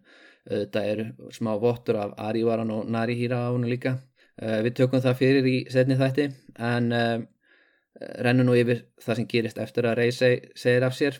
[0.48, 1.02] þetta er
[1.36, 3.98] smá vottur af Arivaran og Narihira á hennu líka.
[4.40, 6.24] Við tökum það fyrir í setni þætti
[6.64, 6.94] en
[8.24, 11.18] rennum nú yfir það sem gerist eftir að Reisei segir af sér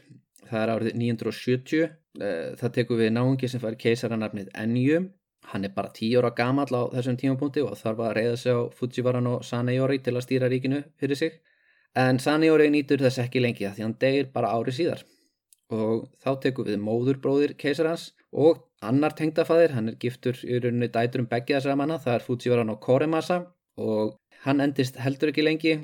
[0.50, 5.00] það er árið 970 eh, það tekur við náðungi sem fær keisaranarfnið Enju
[5.52, 8.60] hann er bara 10 ára gamall á þessum tímapunkti og þarf að reyða sig á
[8.78, 11.38] Fujivaran og Saneyori til að stýra ríkinu fyrir sig.
[11.96, 15.04] En Saneyori nýtur þess ekki lengi það því hann degir bara árið síðar.
[15.74, 21.24] Og þá tekur við móðurbróðir keisarans og annar tengdafæðir hann er giftur í rauninni dætur
[21.24, 23.40] um begge þessara manna það er Fujivaran og Koremasa.
[23.80, 25.74] Og hann endist heldur ekki lengi.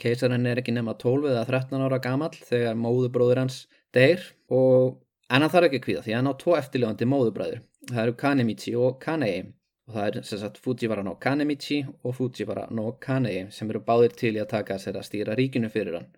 [0.00, 3.64] Keisarinn er ekki nema 12 eða 13 ára gamall þegar móðurbróðir hans
[3.94, 4.98] deyr og
[5.30, 8.74] en hann þarf ekki að kvíða því hann á tvo eftirljóðandi móðubræður það eru Kanemichi
[8.78, 9.44] og Kanei.
[9.84, 14.14] Og það er sem sagt Fujiwara no Kanemichi og Fujiwara no Kanei sem eru báðir
[14.16, 16.08] til í að taka sér að stýra ríkinu fyrir hann.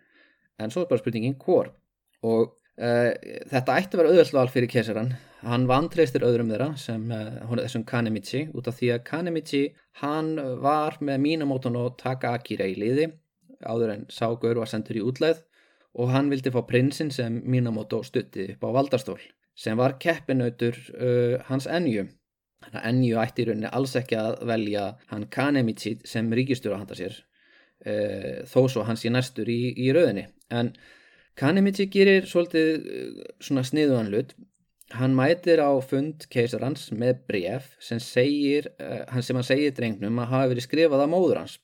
[0.62, 1.72] En svo er bara spurningin hvor.
[2.22, 3.10] Og uh,
[3.50, 8.46] þetta ætti að vera auðvöldval fyrir kesaran hann vantreistir öðrum þeirra sem uh, þessum Kanemichi
[8.54, 9.64] út af því að Kanemichi
[10.02, 13.10] hann var með mínamóton og taka Akira í liði
[13.66, 15.42] áður en Ságur var sendur í útleið
[15.96, 19.20] og hann vildi fá prinsinn sem Minamoto stutti upp á valdarstól
[19.56, 22.04] sem var keppinautur uh, hans Enju.
[22.66, 26.98] Þannig að Enju ætti í rauninni alls ekki að velja hann Kanemichi sem ríkistjóra handa
[26.98, 30.26] sér uh, þó svo hans í næstur í, í rauðinni.
[30.52, 30.74] En
[31.36, 34.36] Kanemichi gerir svolítið uh, svona sniðuðan hlut
[34.94, 40.30] Hann mætir á fund keisarans með bref sem, segir, uh, sem hann segir drengnum að
[40.30, 41.56] hafa verið skrifað af móður hans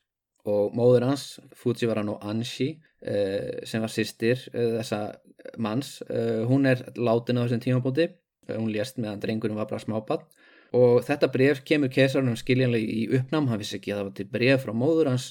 [0.48, 1.26] og móður hans,
[1.59, 2.74] Fujiwara no Anshi,
[3.07, 5.02] uh, sem var sýstir uh, þessa
[5.59, 5.96] manns,
[6.46, 8.07] hún er látin á þessum tímabóti,
[8.46, 10.28] hún lést meðan drengurum var bara smápatt
[10.72, 14.28] og þetta bref kemur keisarnum skiljanlega í uppnám, hann vissi ekki að það var til
[14.37, 15.26] bref frá móður hans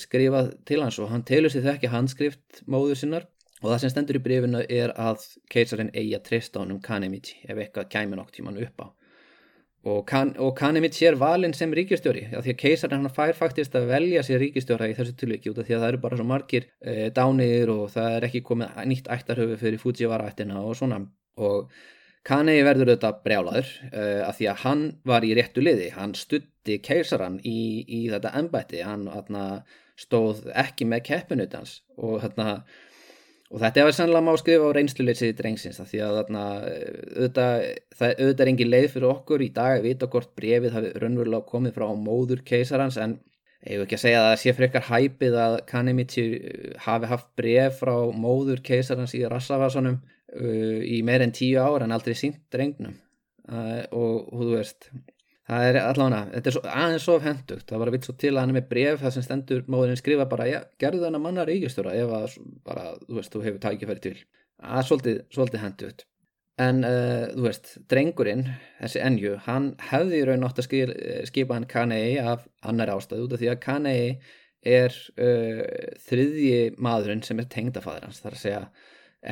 [0.00, 0.98] skrifað til hans.
[0.98, 3.28] Og hann telur sér þekki handskrift móður sinnar.
[3.62, 5.22] Og það sem stendur í brefinu er að
[5.52, 8.86] keisarinn eigi að treysta honum Kanemichi ef eitthvað kæmi nokk tíman upp á.
[9.82, 13.88] Og, kan, og Kanemichi er valinn sem ríkistjóri, því að keisarinn hann fær faktist að
[13.90, 16.68] velja sér ríkistjóra í þessu tilviki út af því að það eru bara svo margir
[16.78, 21.00] e, dánir og það er ekki komið nýtt ættarhöfu fyrir Fujiwara ættina og svona.
[21.42, 21.72] Og
[22.22, 26.78] Kanei verður þetta brjálaður e, að því að hann var í réttu liði, hann stutti
[26.86, 29.64] keisarann í, í þetta ennbætti, hann atna,
[29.98, 32.62] stóð ekki með keppinutans og hérna
[33.52, 36.44] Og þetta er sannlega má skrifa á reynsluleysiði drengsins því að þarna,
[37.18, 37.66] auðvitað,
[37.98, 41.48] það auðvitað er engin leið fyrir okkur í dag að vita hvort brefið hafi raunverulega
[41.50, 43.18] komið frá móður keisarans en
[43.66, 46.24] ég hef ekki að segja að það sé frekar hæpið að Kanemichi
[46.86, 51.92] hafi haft bref frá móður keisarans í Rassavasanum uh, í meir en tíu ár en
[51.92, 52.96] aldrei sínt drengnum.
[53.52, 54.88] Uh, og þú veist,
[55.48, 58.32] það er allavega, þetta er svo, aðeins svo hendugt, það var að vitt svo til
[58.34, 61.48] að hann er með bref það sem stendur móðurinn skrifa bara já, gerðu þennan manna
[61.48, 64.16] ríkistjóra ef að bara, þú veist, þú hefur tækifæri til.
[64.62, 66.06] Það er svolítið, svolítið hendugt
[66.60, 68.44] en uh, þú veist, drengurinn
[68.80, 70.94] þessi Enju, hann hefði í raun átt að skil,
[71.28, 74.02] skipa hann Kanei af annar ástæðu út af því að Kanei
[74.62, 75.62] er uh,
[76.06, 78.64] þriðji maðurinn sem er tengdafæður hans, þar að segja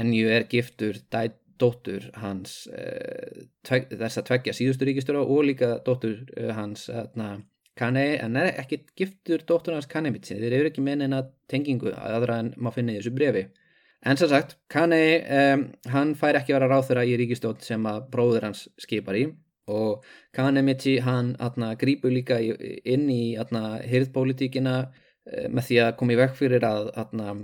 [0.00, 5.76] Enju er giftur dætt dóttur hans uh, tveg, þess að tveggja síðustu ríkistöru og líka
[5.86, 7.38] dóttur uh, hans uh,
[7.80, 12.40] Kanei, en er ekki giftur dóttur hans Kanemitsi, þeir eru ekki með neina tengingu aðra
[12.42, 13.44] en maður finna í þessu brefi
[14.04, 18.48] en sem sagt, Kanei um, hann fær ekki vera ráþurra í ríkistótt sem að bróður
[18.48, 19.26] hans skipar í.
[19.70, 21.34] Og Kanemitsi hann
[21.78, 24.76] grýpur líka inn í hirðpolítíkina
[25.52, 27.34] með því að koma í vekk fyrir að atna,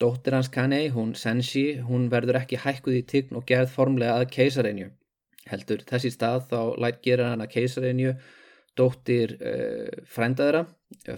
[0.00, 4.30] Dóttir hans Kanei, hún Senshi, hún verður ekki hækkuð í tign og gerð formlega að
[4.34, 4.88] keisarinju.
[5.50, 8.14] Heldur þessi stað þá lætt gera hann að keisarinju
[8.78, 10.64] dóttir uh, frændaðra.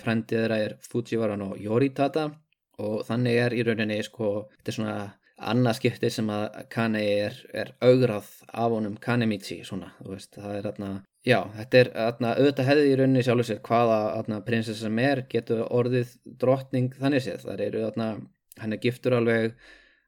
[0.03, 2.29] Frændaðra er Fujiwara no Yoritata
[2.83, 4.97] og þannig er í rauninni sko, þetta er svona
[5.37, 10.59] annað skiptir sem að Kanei er, er augrað af honum Kanemichi svona, þú veist, það
[10.59, 10.91] er aðna
[11.27, 15.25] Já, þetta er aðna, auðvitað hefði í rauninni sjálfur sér hvaða aðna, prinsessa sem er
[15.33, 17.41] getur orðið drottning þannig séð.
[17.49, 18.07] Það eru aðna,
[18.61, 19.57] hann er giftur alveg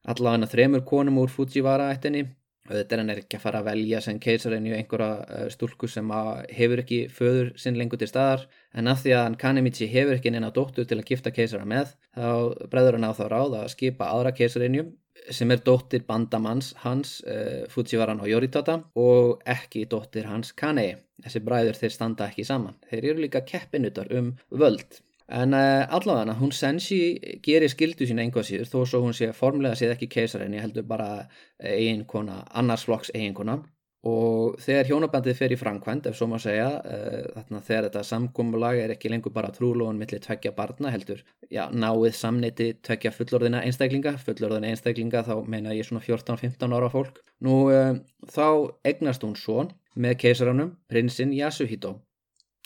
[0.08, 2.26] allavega þremur konum úr Fujiwara ættinni
[2.68, 6.12] auðvitað er hann ekki að fara að velja sem keisarinn í einhverja uh, stúlku sem
[6.52, 8.46] hefur ekki föður sinn lengur til staðar.
[8.76, 11.94] En af því að hann Kanemichi hefur ekki neina dóttur til að gifta keisara með
[12.16, 14.88] þá breður hann á þá ráð að skipa aðra keisarinnju
[15.34, 20.96] sem er dóttir bandamanns hans uh, Fujiwara no Yoritata og ekki dóttir hans Kanei.
[21.24, 22.78] Þessi bræður þeir standa ekki saman.
[22.90, 26.98] Þeir eru líka keppinutar um völd En uh, allavega hún Senshi
[27.44, 31.08] gerir skildu sína einhvað síður þó svo hún sé formlega séð ekki keisarinni heldur bara
[31.60, 33.58] eiginkona, annars flokks eiginkona.
[34.08, 38.80] Og þegar hjónabandið fer í framkvæmt ef svo má segja uh, þarna þegar þetta samgómmulag
[38.84, 44.14] er ekki lengur bara trúlóðun millir tveggja barna heldur já, náið samneiti tveggja fullorðina einstaklinga
[44.22, 47.20] fullorðina einstaklinga þá meina ég svona 14-15 ára fólk.
[47.44, 47.98] Nú uh,
[48.32, 48.48] þá
[48.86, 51.98] egnast hún svon með keisaranum prinsinn Yasuhito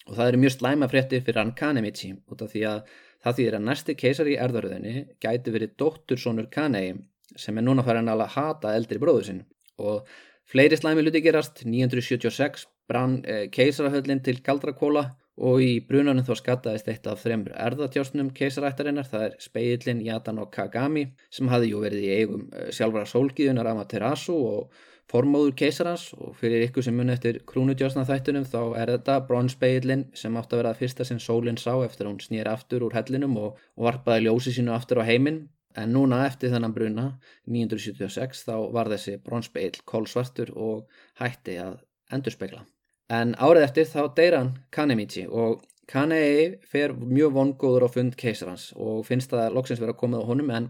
[0.09, 3.57] og það eru mjög slæma fréttir fyrir hann Kanemichi út af því að það þýðir
[3.59, 6.93] að næsti keisar í erðaröðinni gæti verið dóttursónur Kanei
[7.39, 9.43] sem er núna farin að hata eldri bróður sinn.
[9.81, 10.07] Og
[10.51, 11.65] fleiri slæmi luti gerast.
[11.65, 15.07] 976 brann eh, keisarahöllin til Galdrakóla
[15.43, 20.51] og í brunanum þá skattaðist eitt af þremur erðatjásnum keisarættarinnar það er Speillin, Jatan og
[20.53, 26.37] Kagami sem hafi jú verið í eigum eh, sjálfra sólgiðunar Amaterasu og formóður keisarans og
[26.41, 30.73] fyrir ykkur sem muni eftir krúnudjósna þættunum þá er þetta bronspeilin sem átt að vera
[30.73, 34.27] það fyrsta sem sólinn sá eftir að hún snýr aftur úr hellinum og, og varpaði
[34.27, 35.45] ljósi sínu aftur á heiminn
[35.77, 37.07] en núna eftir þennan bruna
[37.49, 40.87] 976 þá var þessi bronspeil kólsvartur og
[41.21, 41.79] hætti að
[42.13, 42.65] endurspegla.
[43.13, 48.71] En árið eftir þá deyra hann Kanemichi og Kanei fer mjög vongóður á fund keisarans
[48.81, 50.69] og finnst það loksins vera komið á honum en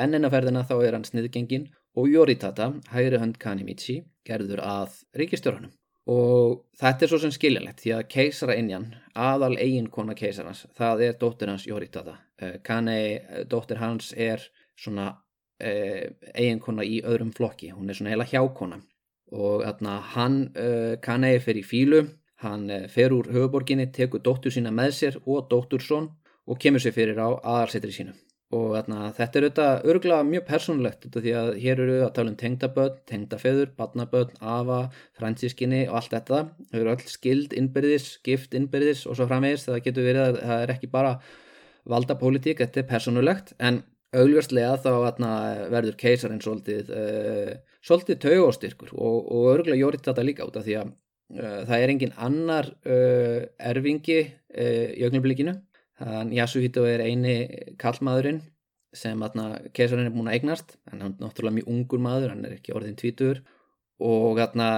[0.00, 5.72] enninaferðina þá er hann sniðgengin og Yoritata, hægri hönd Kanemichi, gerður að ríkistjórnum
[6.10, 11.14] og þetta er svo sem skiljanlegt því að keisara innjan, aðal eiginkona keisarans, það er
[11.20, 12.18] dóttir hans Jóritata.
[12.38, 14.42] Eh, Kanei, eh, dóttir hans er
[14.76, 15.14] svona
[15.60, 18.82] eh, eiginkona í öðrum flokki, hún er svona heila hjákona.
[19.34, 20.36] Og þarna hann,
[21.02, 22.02] Kanei fer í fílu,
[22.44, 26.10] hann fer úr höfuborginni, tekur dóttur sína með sér og dóttur són
[26.46, 28.18] og kemur sér fyrir á aðalsetri sínum
[28.54, 32.36] og þarna, þetta er auðvitað örgulega mjög persónulegt því að hér eru að tala um
[32.40, 34.80] tengdaböld, tengdafeður, badnaböld, afa,
[35.18, 36.42] fransískinni og allt þetta.
[36.70, 39.66] Þau eru öll skild innbyrðis, gift innbyrðis og svo framvegis.
[39.68, 41.16] Það getur verið að það er ekki bara
[41.94, 43.54] valda pólitík, þetta er persónulegt.
[43.58, 43.82] En
[44.14, 45.30] augljóslega þá þarna,
[45.74, 50.76] verður keisarinn svolítið uh, svolítið taugástyrkur og, og örgulega jórið þetta líka út af því
[50.80, 54.20] að uh, það er engin annar uh, erfingi
[54.54, 55.56] í augnablikinu
[56.00, 57.36] Þann Yasuhito er eini
[57.78, 58.40] kallmaðurinn
[58.94, 59.20] sem
[59.74, 62.98] keisarinn er búin að eignast, hann er náttúrulega mjög ungur maður, hann er ekki orðin
[62.98, 63.42] tvítur
[64.02, 64.70] og þarna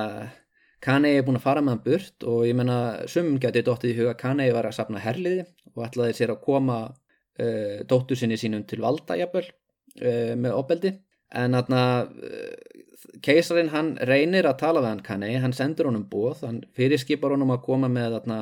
[0.86, 2.78] Kanei er búin að fara með hann burt og ég menna
[3.10, 6.76] sumum getið dóttið í huga Kanei var að sapna herliði og ætlaði sér að koma
[6.86, 10.92] uh, dóttur sinni sínum til valda jafnvel uh, með opbeldi
[11.36, 12.76] en þarna uh,
[13.24, 17.56] keisarinn hann reynir að tala við hann Kanei, hann sendur honum bóð, hann fyrirskipar honum
[17.56, 18.40] að koma með þarna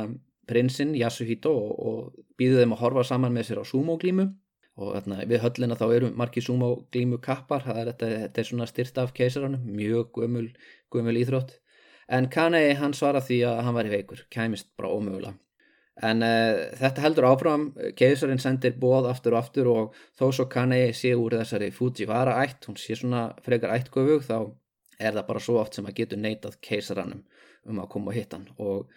[0.49, 4.31] prinsinn Yasuhito og, og býðu þeim að horfa saman með sér á sumoglímu.
[4.75, 8.67] Og þarna, við höllina þá eru margi sumoglímu kappar, það er, þetta, þetta er svona
[8.67, 10.49] styrt af keisaranum, mjög gömul,
[10.91, 11.55] gömul íþrótt.
[12.11, 15.39] En Kanei hann svara því að hann var í veikur, kæmist bara ómögulega.
[16.03, 20.91] En uh, þetta heldur áfram, keisarinn sendir bóð aftur og aftur og þó svo Kanei
[20.97, 24.39] sé úr þessari Fujiwara ætt, hún sé svona frekar ættgöfug þá
[24.99, 27.23] er það bara svo oft sem að getur neitað keisarannum
[27.71, 28.51] um að koma og hitta hann.
[28.59, 28.91] Og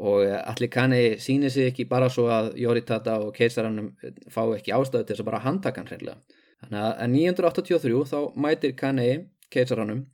[0.00, 4.42] og eh, allir kanni sýnir sig ekki bara svo að Jóritata og keisarannum eh, fá
[4.56, 6.38] ekki ástöðu til þess að bara handtaka hann hreinlega.
[6.62, 9.08] Þannig að 983 þá mætir kanni
[9.52, 10.04] keisarannum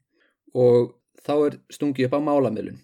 [0.54, 2.80] og þá er stungið upp á málamilun.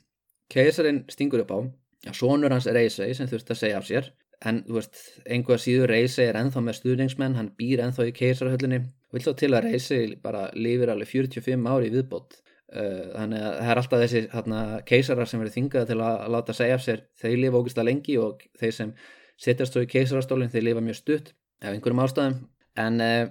[0.52, 1.58] Keisarinn stingur upp á,
[2.06, 4.10] já, sonur hans Reysei sem þurft að segja af sér,
[4.44, 8.82] en þú veist, einhvað síður Reysei er enþá með stuðningsmenn, hann býr enþá í keisarhöllinni,
[9.14, 12.36] vil þá til að Reysei bara lifir alveg 45 ári í viðbót
[12.72, 16.78] þannig að það er alltaf þessi hana, keisarar sem eru þingað til að láta segja
[16.78, 17.04] af sér.
[17.20, 18.92] Þeir lifa ógust að lengi og þeir sem
[19.40, 22.36] sittast svo í keisarastólinn þeir lifa mjög stutt af einhverjum ástæðum.
[22.80, 23.24] En uh,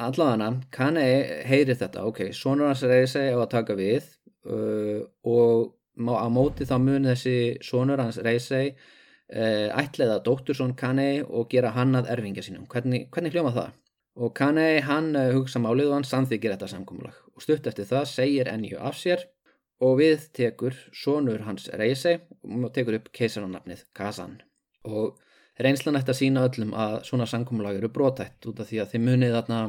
[0.00, 1.06] allavega kanni
[1.48, 2.06] heyri þetta.
[2.08, 4.08] Ok, sonur hans reyði segja á að taka við
[4.48, 8.96] uh, og á móti þá mun þessi sonur hans reyði segja
[9.30, 12.64] ætliða dóttursson kanni og gera hann að erfingja sínum.
[12.66, 13.68] Hvernig, hvernig hljóma það?
[14.20, 18.50] Og Kanei hann hugsa málið og hann samþykir þetta samkómulag og stutt eftir það segir
[18.52, 19.24] Ennju af sér
[19.80, 24.36] og við tekur sonur hans Reisei og tekur upp keisarannafnið Kazan.
[24.84, 25.16] Og
[25.60, 29.04] reynslan eftir að sína öllum að svona samkómulag eru brotætt út af því að þið
[29.06, 29.60] munið þarna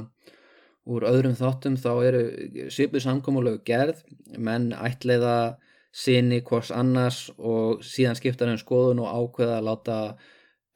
[0.91, 2.21] úr öðrum þáttum þá eru
[2.73, 4.03] svipuð samkómulag gerð.
[4.35, 5.57] Menn ætleiða
[5.95, 9.97] sinni hvors annars og síðan skiptar um skoðun og ákveða að láta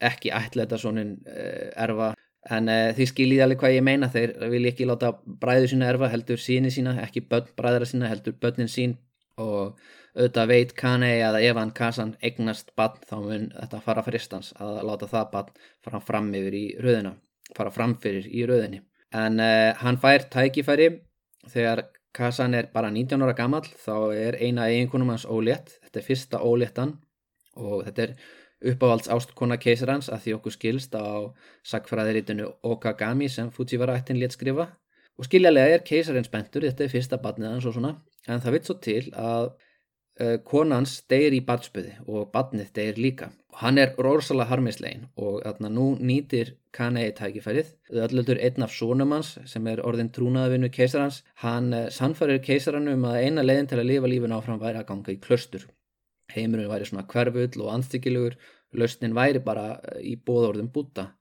[0.03, 2.14] ekki ætleita svonin eh, erfa
[2.51, 4.11] en uh, því skiljið alveg hvað ég meina.
[4.13, 8.37] Þeir vil ekki láta bræður sína erfa heldur síni sína, ekki börn bræðra sína heldur
[8.41, 8.97] börnin sín.
[9.41, 9.75] Og
[10.15, 14.81] auðvitað veit Kanei að ef hann Kazan eignast bann þá mun þetta fara fristans að
[14.87, 15.53] láta það bann
[15.83, 17.17] fara fram yfir í röðina
[17.53, 18.81] fara framfyrir í röðinni.
[19.15, 20.89] En uh, hann fær tækifæri.
[21.51, 21.83] Þegar
[22.15, 25.75] Kazan er bara 19 ára gammal þá er eina eiginkunum hans ólétt.
[25.83, 26.95] Þetta er fyrsta óléttan.
[27.59, 28.15] Og þetta er
[28.63, 31.31] uppáhalds ástkona keisarans að því okkur skilst á
[31.67, 34.69] sakfræðiritinu Okagami sem Fujiwara ættin létt skrifa.
[35.15, 37.93] Og skiljalega er keisarins bentur, þetta er fyrsta badnið hans og svona,
[38.27, 43.29] en það vitt svo til að uh, konans deyir í badspöði og badnið deyir líka.
[43.55, 47.69] Og hann er rosalega harmislegin og þarna nú nýtir Kanei tækifærið,
[48.03, 53.21] öllöldur einn af sónum hans sem er orðin trúnaðavinu keisarans, hann uh, sannfærir keisaranum að
[53.23, 55.69] eina leiðin til að lifa lífin áfram væri að ganga í klöstur
[56.33, 58.37] heimurinn væri svona hverfull og anstyggilegur
[58.79, 61.11] lausnin væri bara eh, í bóðorðum búta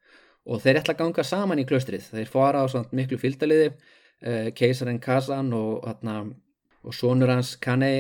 [0.45, 4.51] og þeir ætla að ganga saman í klöstrið þeir fara á svona miklu fylgdaliði eh,
[4.57, 5.87] keisarinn Kazan og,
[6.85, 7.91] og sonur hans Kane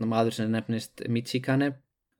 [0.00, 1.72] maður sem nefnist Michikane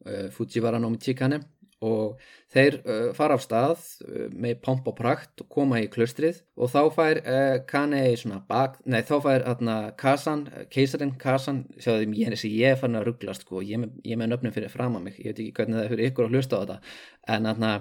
[0.06, 1.42] eh, Fujiwara no Michikane
[1.80, 2.20] og
[2.52, 6.72] þeir uh, fara af stað uh, með pomp og prakt og koma í klustrið og
[6.72, 12.26] þá fær uh, Kanei svona bak, nei þá fær hérna Kazan, keisarin Kazan sjáðu því
[12.26, 15.18] ég, ég er farin að rugglast sko, ég er með nöfnum fyrir fram að mig
[15.22, 16.78] ég veit ekki hvernig það er fyrir ykkur að hlusta á þetta.
[17.32, 17.72] En hérna,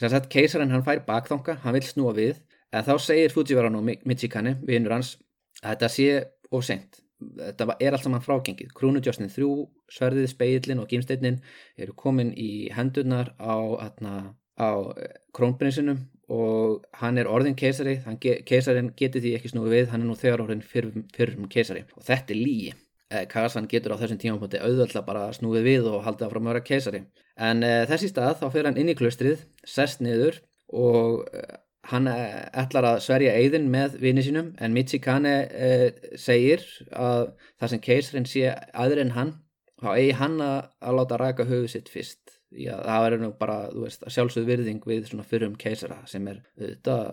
[0.00, 2.40] sem sagt keisarin hann fær bakþonga, hann vil snúa við
[2.72, 5.18] en þá segir Fujiwara no Michikane vinnur hans
[5.60, 6.08] að þetta sé
[6.50, 7.03] of sent
[7.38, 8.72] þetta er allt saman frágengið.
[8.76, 9.50] Krúnudjósnin þrjú,
[9.92, 11.40] sverðið, speillin og gímsteinin
[11.80, 13.54] eru komin í hendurnar á,
[14.60, 17.98] á eh, krónprinsinum og hann er orðin keisari,
[18.48, 21.84] keisarin getur því ekki snúið við, hann er nú þegar orðin fyrrum, fyrrum keisari.
[21.98, 22.70] Og þetta er lígi
[23.10, 26.66] eh, Kazan getur á þessum tímapunkti auðvöldlega bara snúið við og haldið áfram að vera
[26.70, 27.04] keisari.
[27.36, 30.40] En eh, þessi stað þá fyrir hann inn í klustrið sest niður
[30.74, 31.26] og
[31.90, 35.88] hann eh, ætlar að sverja eigðin með vini sínum en Michikane eh,
[36.20, 39.34] segir að það sem keisarin sé aðri en hann
[39.82, 42.38] þá eigi hann að, að láta raka höfu sitt fyrst.
[42.54, 47.08] Já, það verður nú bara, veist, sjálfsögð virðing við svona fyrrum keisara sem er auðvitað,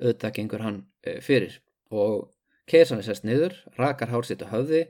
[0.00, 1.58] auðvitað gengur hann e, fyrir.
[1.92, 2.30] Og
[2.70, 4.86] keisarin sérst niður, rakar hár sitt á höfði,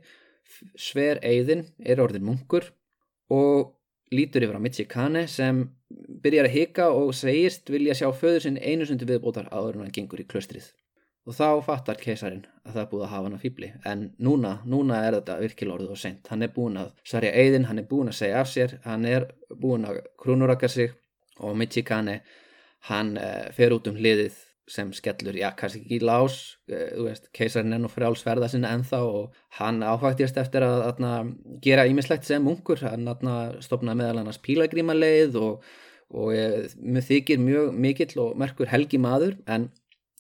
[0.78, 2.70] sver eigðin, er orðin munkur
[3.34, 3.74] og
[4.14, 5.62] lítur yfir á Michikane sem
[6.22, 9.94] byrjar að hika og segist vilja sjá föður sinn einu sundi viðbótar áður en hann
[9.94, 10.70] gengur í klöstrið
[11.28, 14.52] og þá fattar keisarin að það er búið að hafa hann að fýbli en núna,
[14.64, 17.88] núna er þetta virkilega orðið og sent hann er búin að sarja eigðin, hann er
[17.90, 20.94] búin að segja af sér hann er búin að krúnuraka sig
[21.38, 22.20] og Michikane
[22.88, 24.38] hann uh, fer út um hliðið
[24.68, 26.38] sem skellur, já, kannski ekki lás
[26.70, 31.04] uh, þú veist, keisarin er nú frjálsverða sinna ennþá og hann áfæktist eftir að, að,
[31.08, 31.32] að
[31.64, 32.82] gera ímislegt sem ungur.
[32.84, 33.08] Hann
[33.64, 35.68] stopnaði meðal annars pílagrímaleið og,
[36.12, 39.70] og uh, mjög þykir mjög mikill og merkur helgi maður en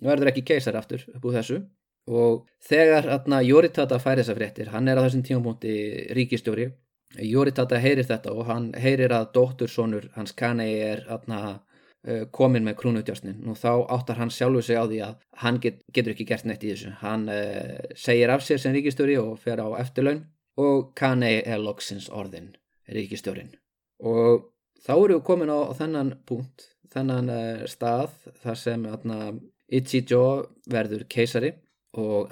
[0.04, 1.62] verður ekki keisar aftur upp úr þessu.
[2.08, 3.04] Og þegar
[3.44, 5.74] Jóritata fær þessa fréttir, hann er á þessum tímapunkti
[6.16, 6.70] ríkistjóri,
[7.16, 11.62] Jóritata heyrir þetta og hann heyrir að dóttursonur hans Kanei er atna,
[12.32, 16.14] komin með krúnutjásnin og þá áttar hann sjálfu sig á því að hann get, getur
[16.14, 16.92] ekki gert neitt í þessu.
[17.02, 20.24] Hann uh, segir af sér sem ríkistjóri og fer á eftirlaun
[20.58, 22.52] og Kanei er loksins orðin
[22.88, 23.50] ríkistjórin
[23.98, 24.50] og
[24.84, 29.18] þá eru við komin á, á þennan punkt þennan uh, stað þar sem atna,
[29.68, 30.22] Ichijo
[30.70, 31.50] verður keisari
[31.98, 32.30] og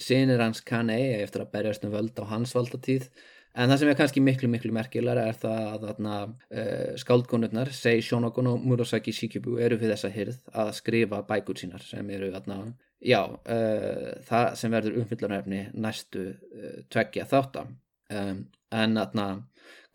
[0.00, 3.10] sínir hans Kanei eftir að berjast um völd á hans valdatíð
[3.56, 8.50] en það sem er kannski miklu miklu merkilega er það að uh, skáldkonurnar Sei Shonogon
[8.52, 12.60] og Murasaki Shikibu eru við þessa hyrð að skrifa bækur sínar sem eru atna,
[13.00, 17.76] já, uh, það sem verður umfyllarnefni næstu uh, tveggja þáttam
[18.12, 18.42] um,
[18.76, 19.28] en atna,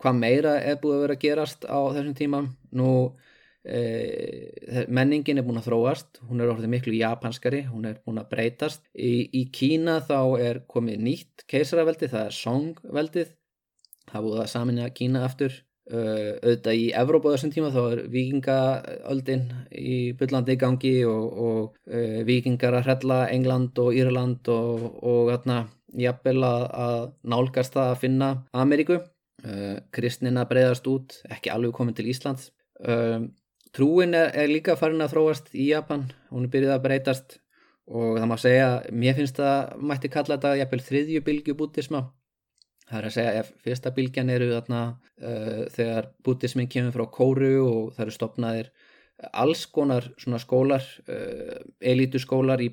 [0.02, 2.46] hvað meira er búið að vera að gerast á þessum tíma?
[2.74, 2.88] Nú
[4.90, 8.88] menningin er búin að þróast hún er orðið miklu japanskari hún er búin að breytast.
[8.90, 13.30] Í, í Kína þá er komið nýtt keisaraveldi það er Song-veldið
[14.10, 15.60] það búið að saminja Kína aftur.
[15.92, 19.42] Uh, auðvitað í Evrópa þessum tíma þá er vikingaöldin
[19.74, 25.32] í byllandi í gangi og, og uh, vikingar að hrella England og Írland og, og
[25.32, 25.64] hérna
[25.98, 27.02] jafnvel að, að
[27.34, 29.00] nálgast það að finna Ameríku.
[29.42, 32.50] Uh, kristnina breyðast út ekki alveg komið til Íslands.
[33.72, 37.36] Trúin er, er líka farin að þróast í Japan, hún er byrjuð að breytast
[37.88, 42.02] og það má segja, mér finnst það mætti kalla þetta jafnvel þriðju bylgu bútisma.
[42.92, 47.52] Það er að segja ef fyrsta bylgjan eru þarna uh, þegar bútismin kemur frá kóru
[47.64, 48.72] og það eru stopnaðir
[49.32, 52.68] alls konar svona skólar, uh, elítuskólar í,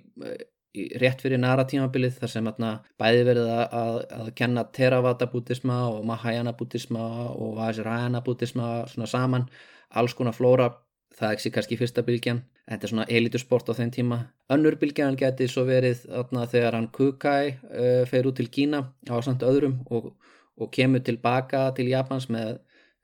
[0.76, 5.30] í rétt fyrir næra tímabilið þar sem þarna bæði verið að, að, að kenna Theravada
[5.32, 9.48] bútisma og Mahayana bútisma og Vajrayana bútisma svona saman,
[9.96, 10.74] alls konar flóra.
[11.16, 14.20] Það er ekki kannski fyrsta bylgjan þetta er svona elitursport á þeim tíma.
[14.54, 19.18] Önnur bylgjan geti svo verið atna, þegar hann Kukai uh, fer út til Kína á
[19.26, 20.12] samt öðrum og,
[20.60, 22.60] og kemur tilbaka til Japans með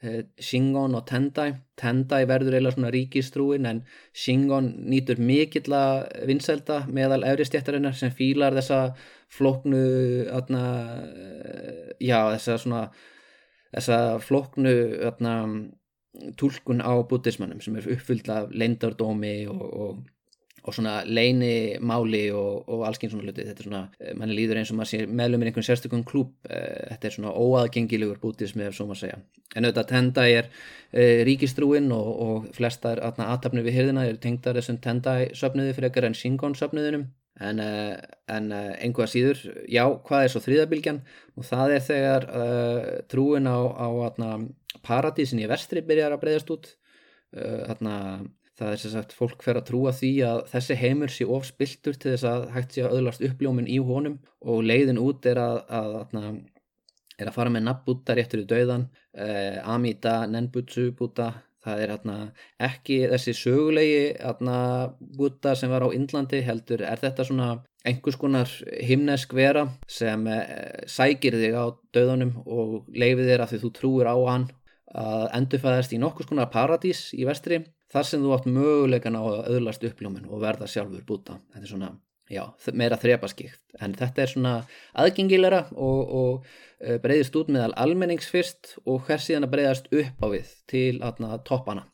[0.05, 1.55] uh, Shingon og Tendai.
[1.81, 3.81] Tendai verður eiginlega svona ríkistrúin en
[4.13, 8.83] Shingon nýtur mikill að vinselda meðal efri stjættarinnar sem fílar þessa
[9.33, 9.81] floknu
[10.35, 10.63] atna,
[11.09, 12.85] uh, já þessa svona
[13.73, 14.75] þessa floknu
[15.09, 15.33] atna
[16.39, 20.03] tólkun á bútismannum sem er uppfyllt af leindardómi og, og,
[20.65, 23.45] og svona leinimáli og, og allsken svona hluti.
[23.47, 26.85] Þetta er svona, eh, manni líður eins og maður sé meðlumir einhvern sérstökum klúb eh,
[26.93, 29.19] þetta er svona óaðgengilegur bútismi ef svo maður segja.
[29.55, 30.49] En auðvitað tenda er
[30.91, 36.17] e, ríkistrúin og flestar aðtapnir við hyrðina er tengdar þessum tenda söfniði fyrir ekkar en
[36.17, 37.05] Shingon söfniðinum
[37.43, 37.59] en,
[38.31, 41.01] en einhvað síður já, hvað er svo þrýðabilgjan
[41.35, 44.29] og það er þegar uh, trúin á, á atna,
[44.85, 46.71] paradísin í vestri byrjar að breyðast út.
[47.35, 47.95] Uh, þarna
[48.55, 52.13] það er sem sagt fólk fer að trúa því að þessi heimur sé ofspiltur til
[52.13, 54.19] þess að hægt sé að öðlast uppljómin í honum.
[54.47, 56.37] Og leiðin út er að, að, að,
[57.19, 61.33] er að fara með nabbúta réttur í dauðan uh, Amida, Nenbutsu búta
[61.65, 62.17] það er hérna
[62.69, 64.01] ekki þessi sögulegi
[65.17, 67.49] búta sem var á Indlandi heldur er þetta svona
[67.85, 68.51] einhvers konar
[68.81, 74.09] himnesk vera sem eh, sækir þig á döðunum og leifir þér að því þú trúir
[74.09, 74.47] á hann
[74.95, 77.61] að endurfæðast í nokkurs konar paradís í vestri
[77.91, 81.71] þar sem þú átt mögulegan á að öðlast uppljómun og verða sjálfur búta þetta er
[81.73, 81.91] svona
[82.31, 82.43] já,
[82.73, 84.53] meira þrepaskikt en þetta er svona
[84.97, 86.47] aðgengilegra og, og
[86.79, 91.37] breyðist út meðal almennings fyrst og hvers síðan að breyðast upp á við til atna,
[91.47, 91.85] toppana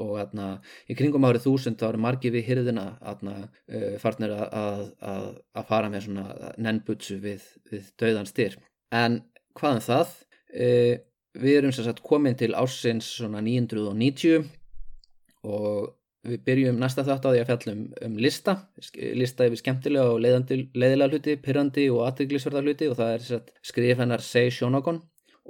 [0.00, 3.36] og atna, í kringum árið þúsund þá eru margi við hyrðina atna,
[3.66, 5.24] uh, farnir að, að,
[5.58, 8.54] að fara með svona nennbutsu við, við döðan styr
[8.90, 9.20] En
[9.58, 10.14] hvað um það?
[10.50, 10.94] Uh,
[11.38, 14.48] við erum sagt komin til ársins svona 990
[15.46, 15.92] og
[16.26, 18.56] við byrjum næsta þátt á því að fjallum um lista,
[19.16, 24.24] lista yfir skemmtilega og leiðilega hluti, pyrrandi og aðteglisverða hluti og það er skrif hennar
[24.24, 25.00] Sei Shonogon.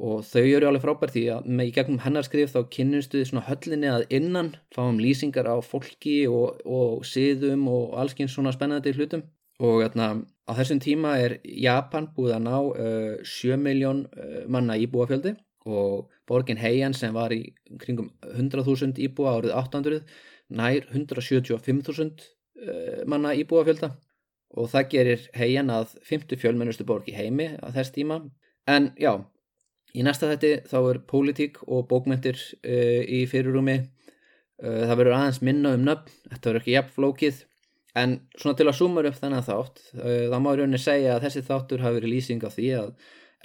[0.00, 3.26] Og þau eru alveg frábær því að með í gegnum hennar skrif þá kynnustu þið
[3.28, 8.94] svona höllinni að innan fáum lýsingar á fólki og, og siðum og allskyns svona spennandi
[8.96, 9.26] hlutum.
[9.60, 10.14] Og etna,
[10.48, 15.34] á þessum tíma er Japan búið að ná uh, 7 miljón uh, manna íbúafjöldi
[15.68, 17.42] og borgin Heian sem var í
[17.82, 20.00] kringum 100.000 íbúa árið 800
[20.50, 23.94] nær 175.000 uh, manna íbúafjölda
[24.58, 28.24] og það gerir Heian að 50 fjölmennustu borg í heimi á þess tíma
[28.70, 29.14] en já
[29.90, 33.80] Í næsta þetti þá er pólitík og bókmyndir uh, í fyrirrumi.
[34.60, 37.40] Uh, það verður aðeins minna um nöfn, þetta verður ekki jafn flókið.
[37.98, 41.24] En svona til að suma upp þennan þátt, uh, þá má ég rauninni segja að
[41.26, 42.92] þessi þáttur hafi verið lýsing á því að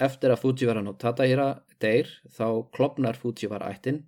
[0.06, 1.48] eftir að Fujiwara no Tatahira
[1.82, 2.46] deyr, þá
[2.76, 4.04] klopnar Fujiwara ættin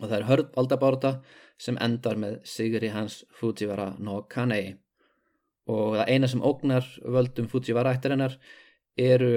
[0.00, 1.12] og það er hörð valdabárta
[1.60, 4.76] sem endar með Sigri hans Fujiwara no Kanei.
[5.70, 8.38] Og það eina sem ógnar völdum Fujiwara ættarinnar
[8.98, 9.34] eru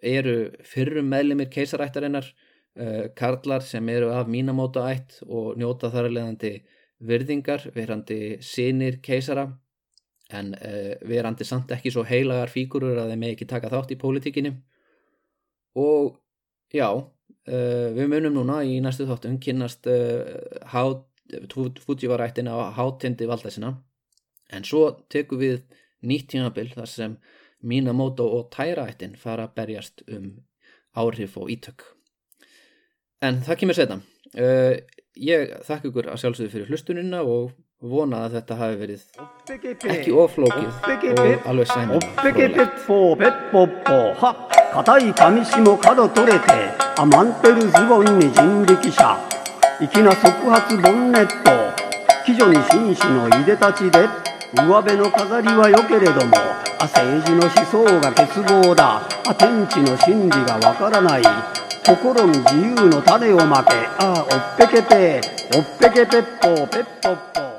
[0.00, 2.24] eru fyrrum meðlimir keisarættarinnar
[2.80, 6.54] uh, karlar sem eru af mínamóta ætt og njóta þar leðandi
[7.00, 9.46] virðingar, verandi sinir keisara
[10.30, 14.54] en uh, verandi samt ekki svo heilagar fígurur að þeim ekki taka þátt í pólitíkinni
[15.76, 16.16] og
[16.72, 16.88] já
[17.48, 19.88] uh, við munum núna í næstu þáttum kynast
[21.86, 23.76] Fujivarættina á hátindi valdæsina
[24.50, 25.60] en svo tekum við
[26.02, 27.16] nýtt tímabill þar sem
[27.60, 30.30] Minamoto og Tæraættin fara að berjast um
[30.96, 31.84] áhrif og ítök.
[33.22, 34.00] En það kemur setna.
[34.34, 34.80] Uh,
[35.18, 39.02] ég þakka ykkur að sjálfsögðu fyrir hlustunina og vona að þetta hafi verið
[39.96, 40.70] ekki oflókið
[41.16, 41.66] og alveg
[42.86, 44.59] frólægt.
[44.72, 46.46] 硬い紙紙も角取れて
[46.96, 49.18] アマンテルズボンに人力車。
[49.80, 51.50] 粋な側発ボンネット。
[52.24, 54.06] 貴女に紳士のいでたちで
[54.54, 56.36] 上辺の飾りは良けれども
[56.78, 59.02] あ政治の思想が欠乏だ。
[59.26, 61.22] あ天地の真理がわからない。
[61.84, 63.74] 心に自由の種をまけ。
[63.98, 65.20] ああおっぺけぺ
[65.56, 67.49] おっぺけぺっぽぺっぽっぽ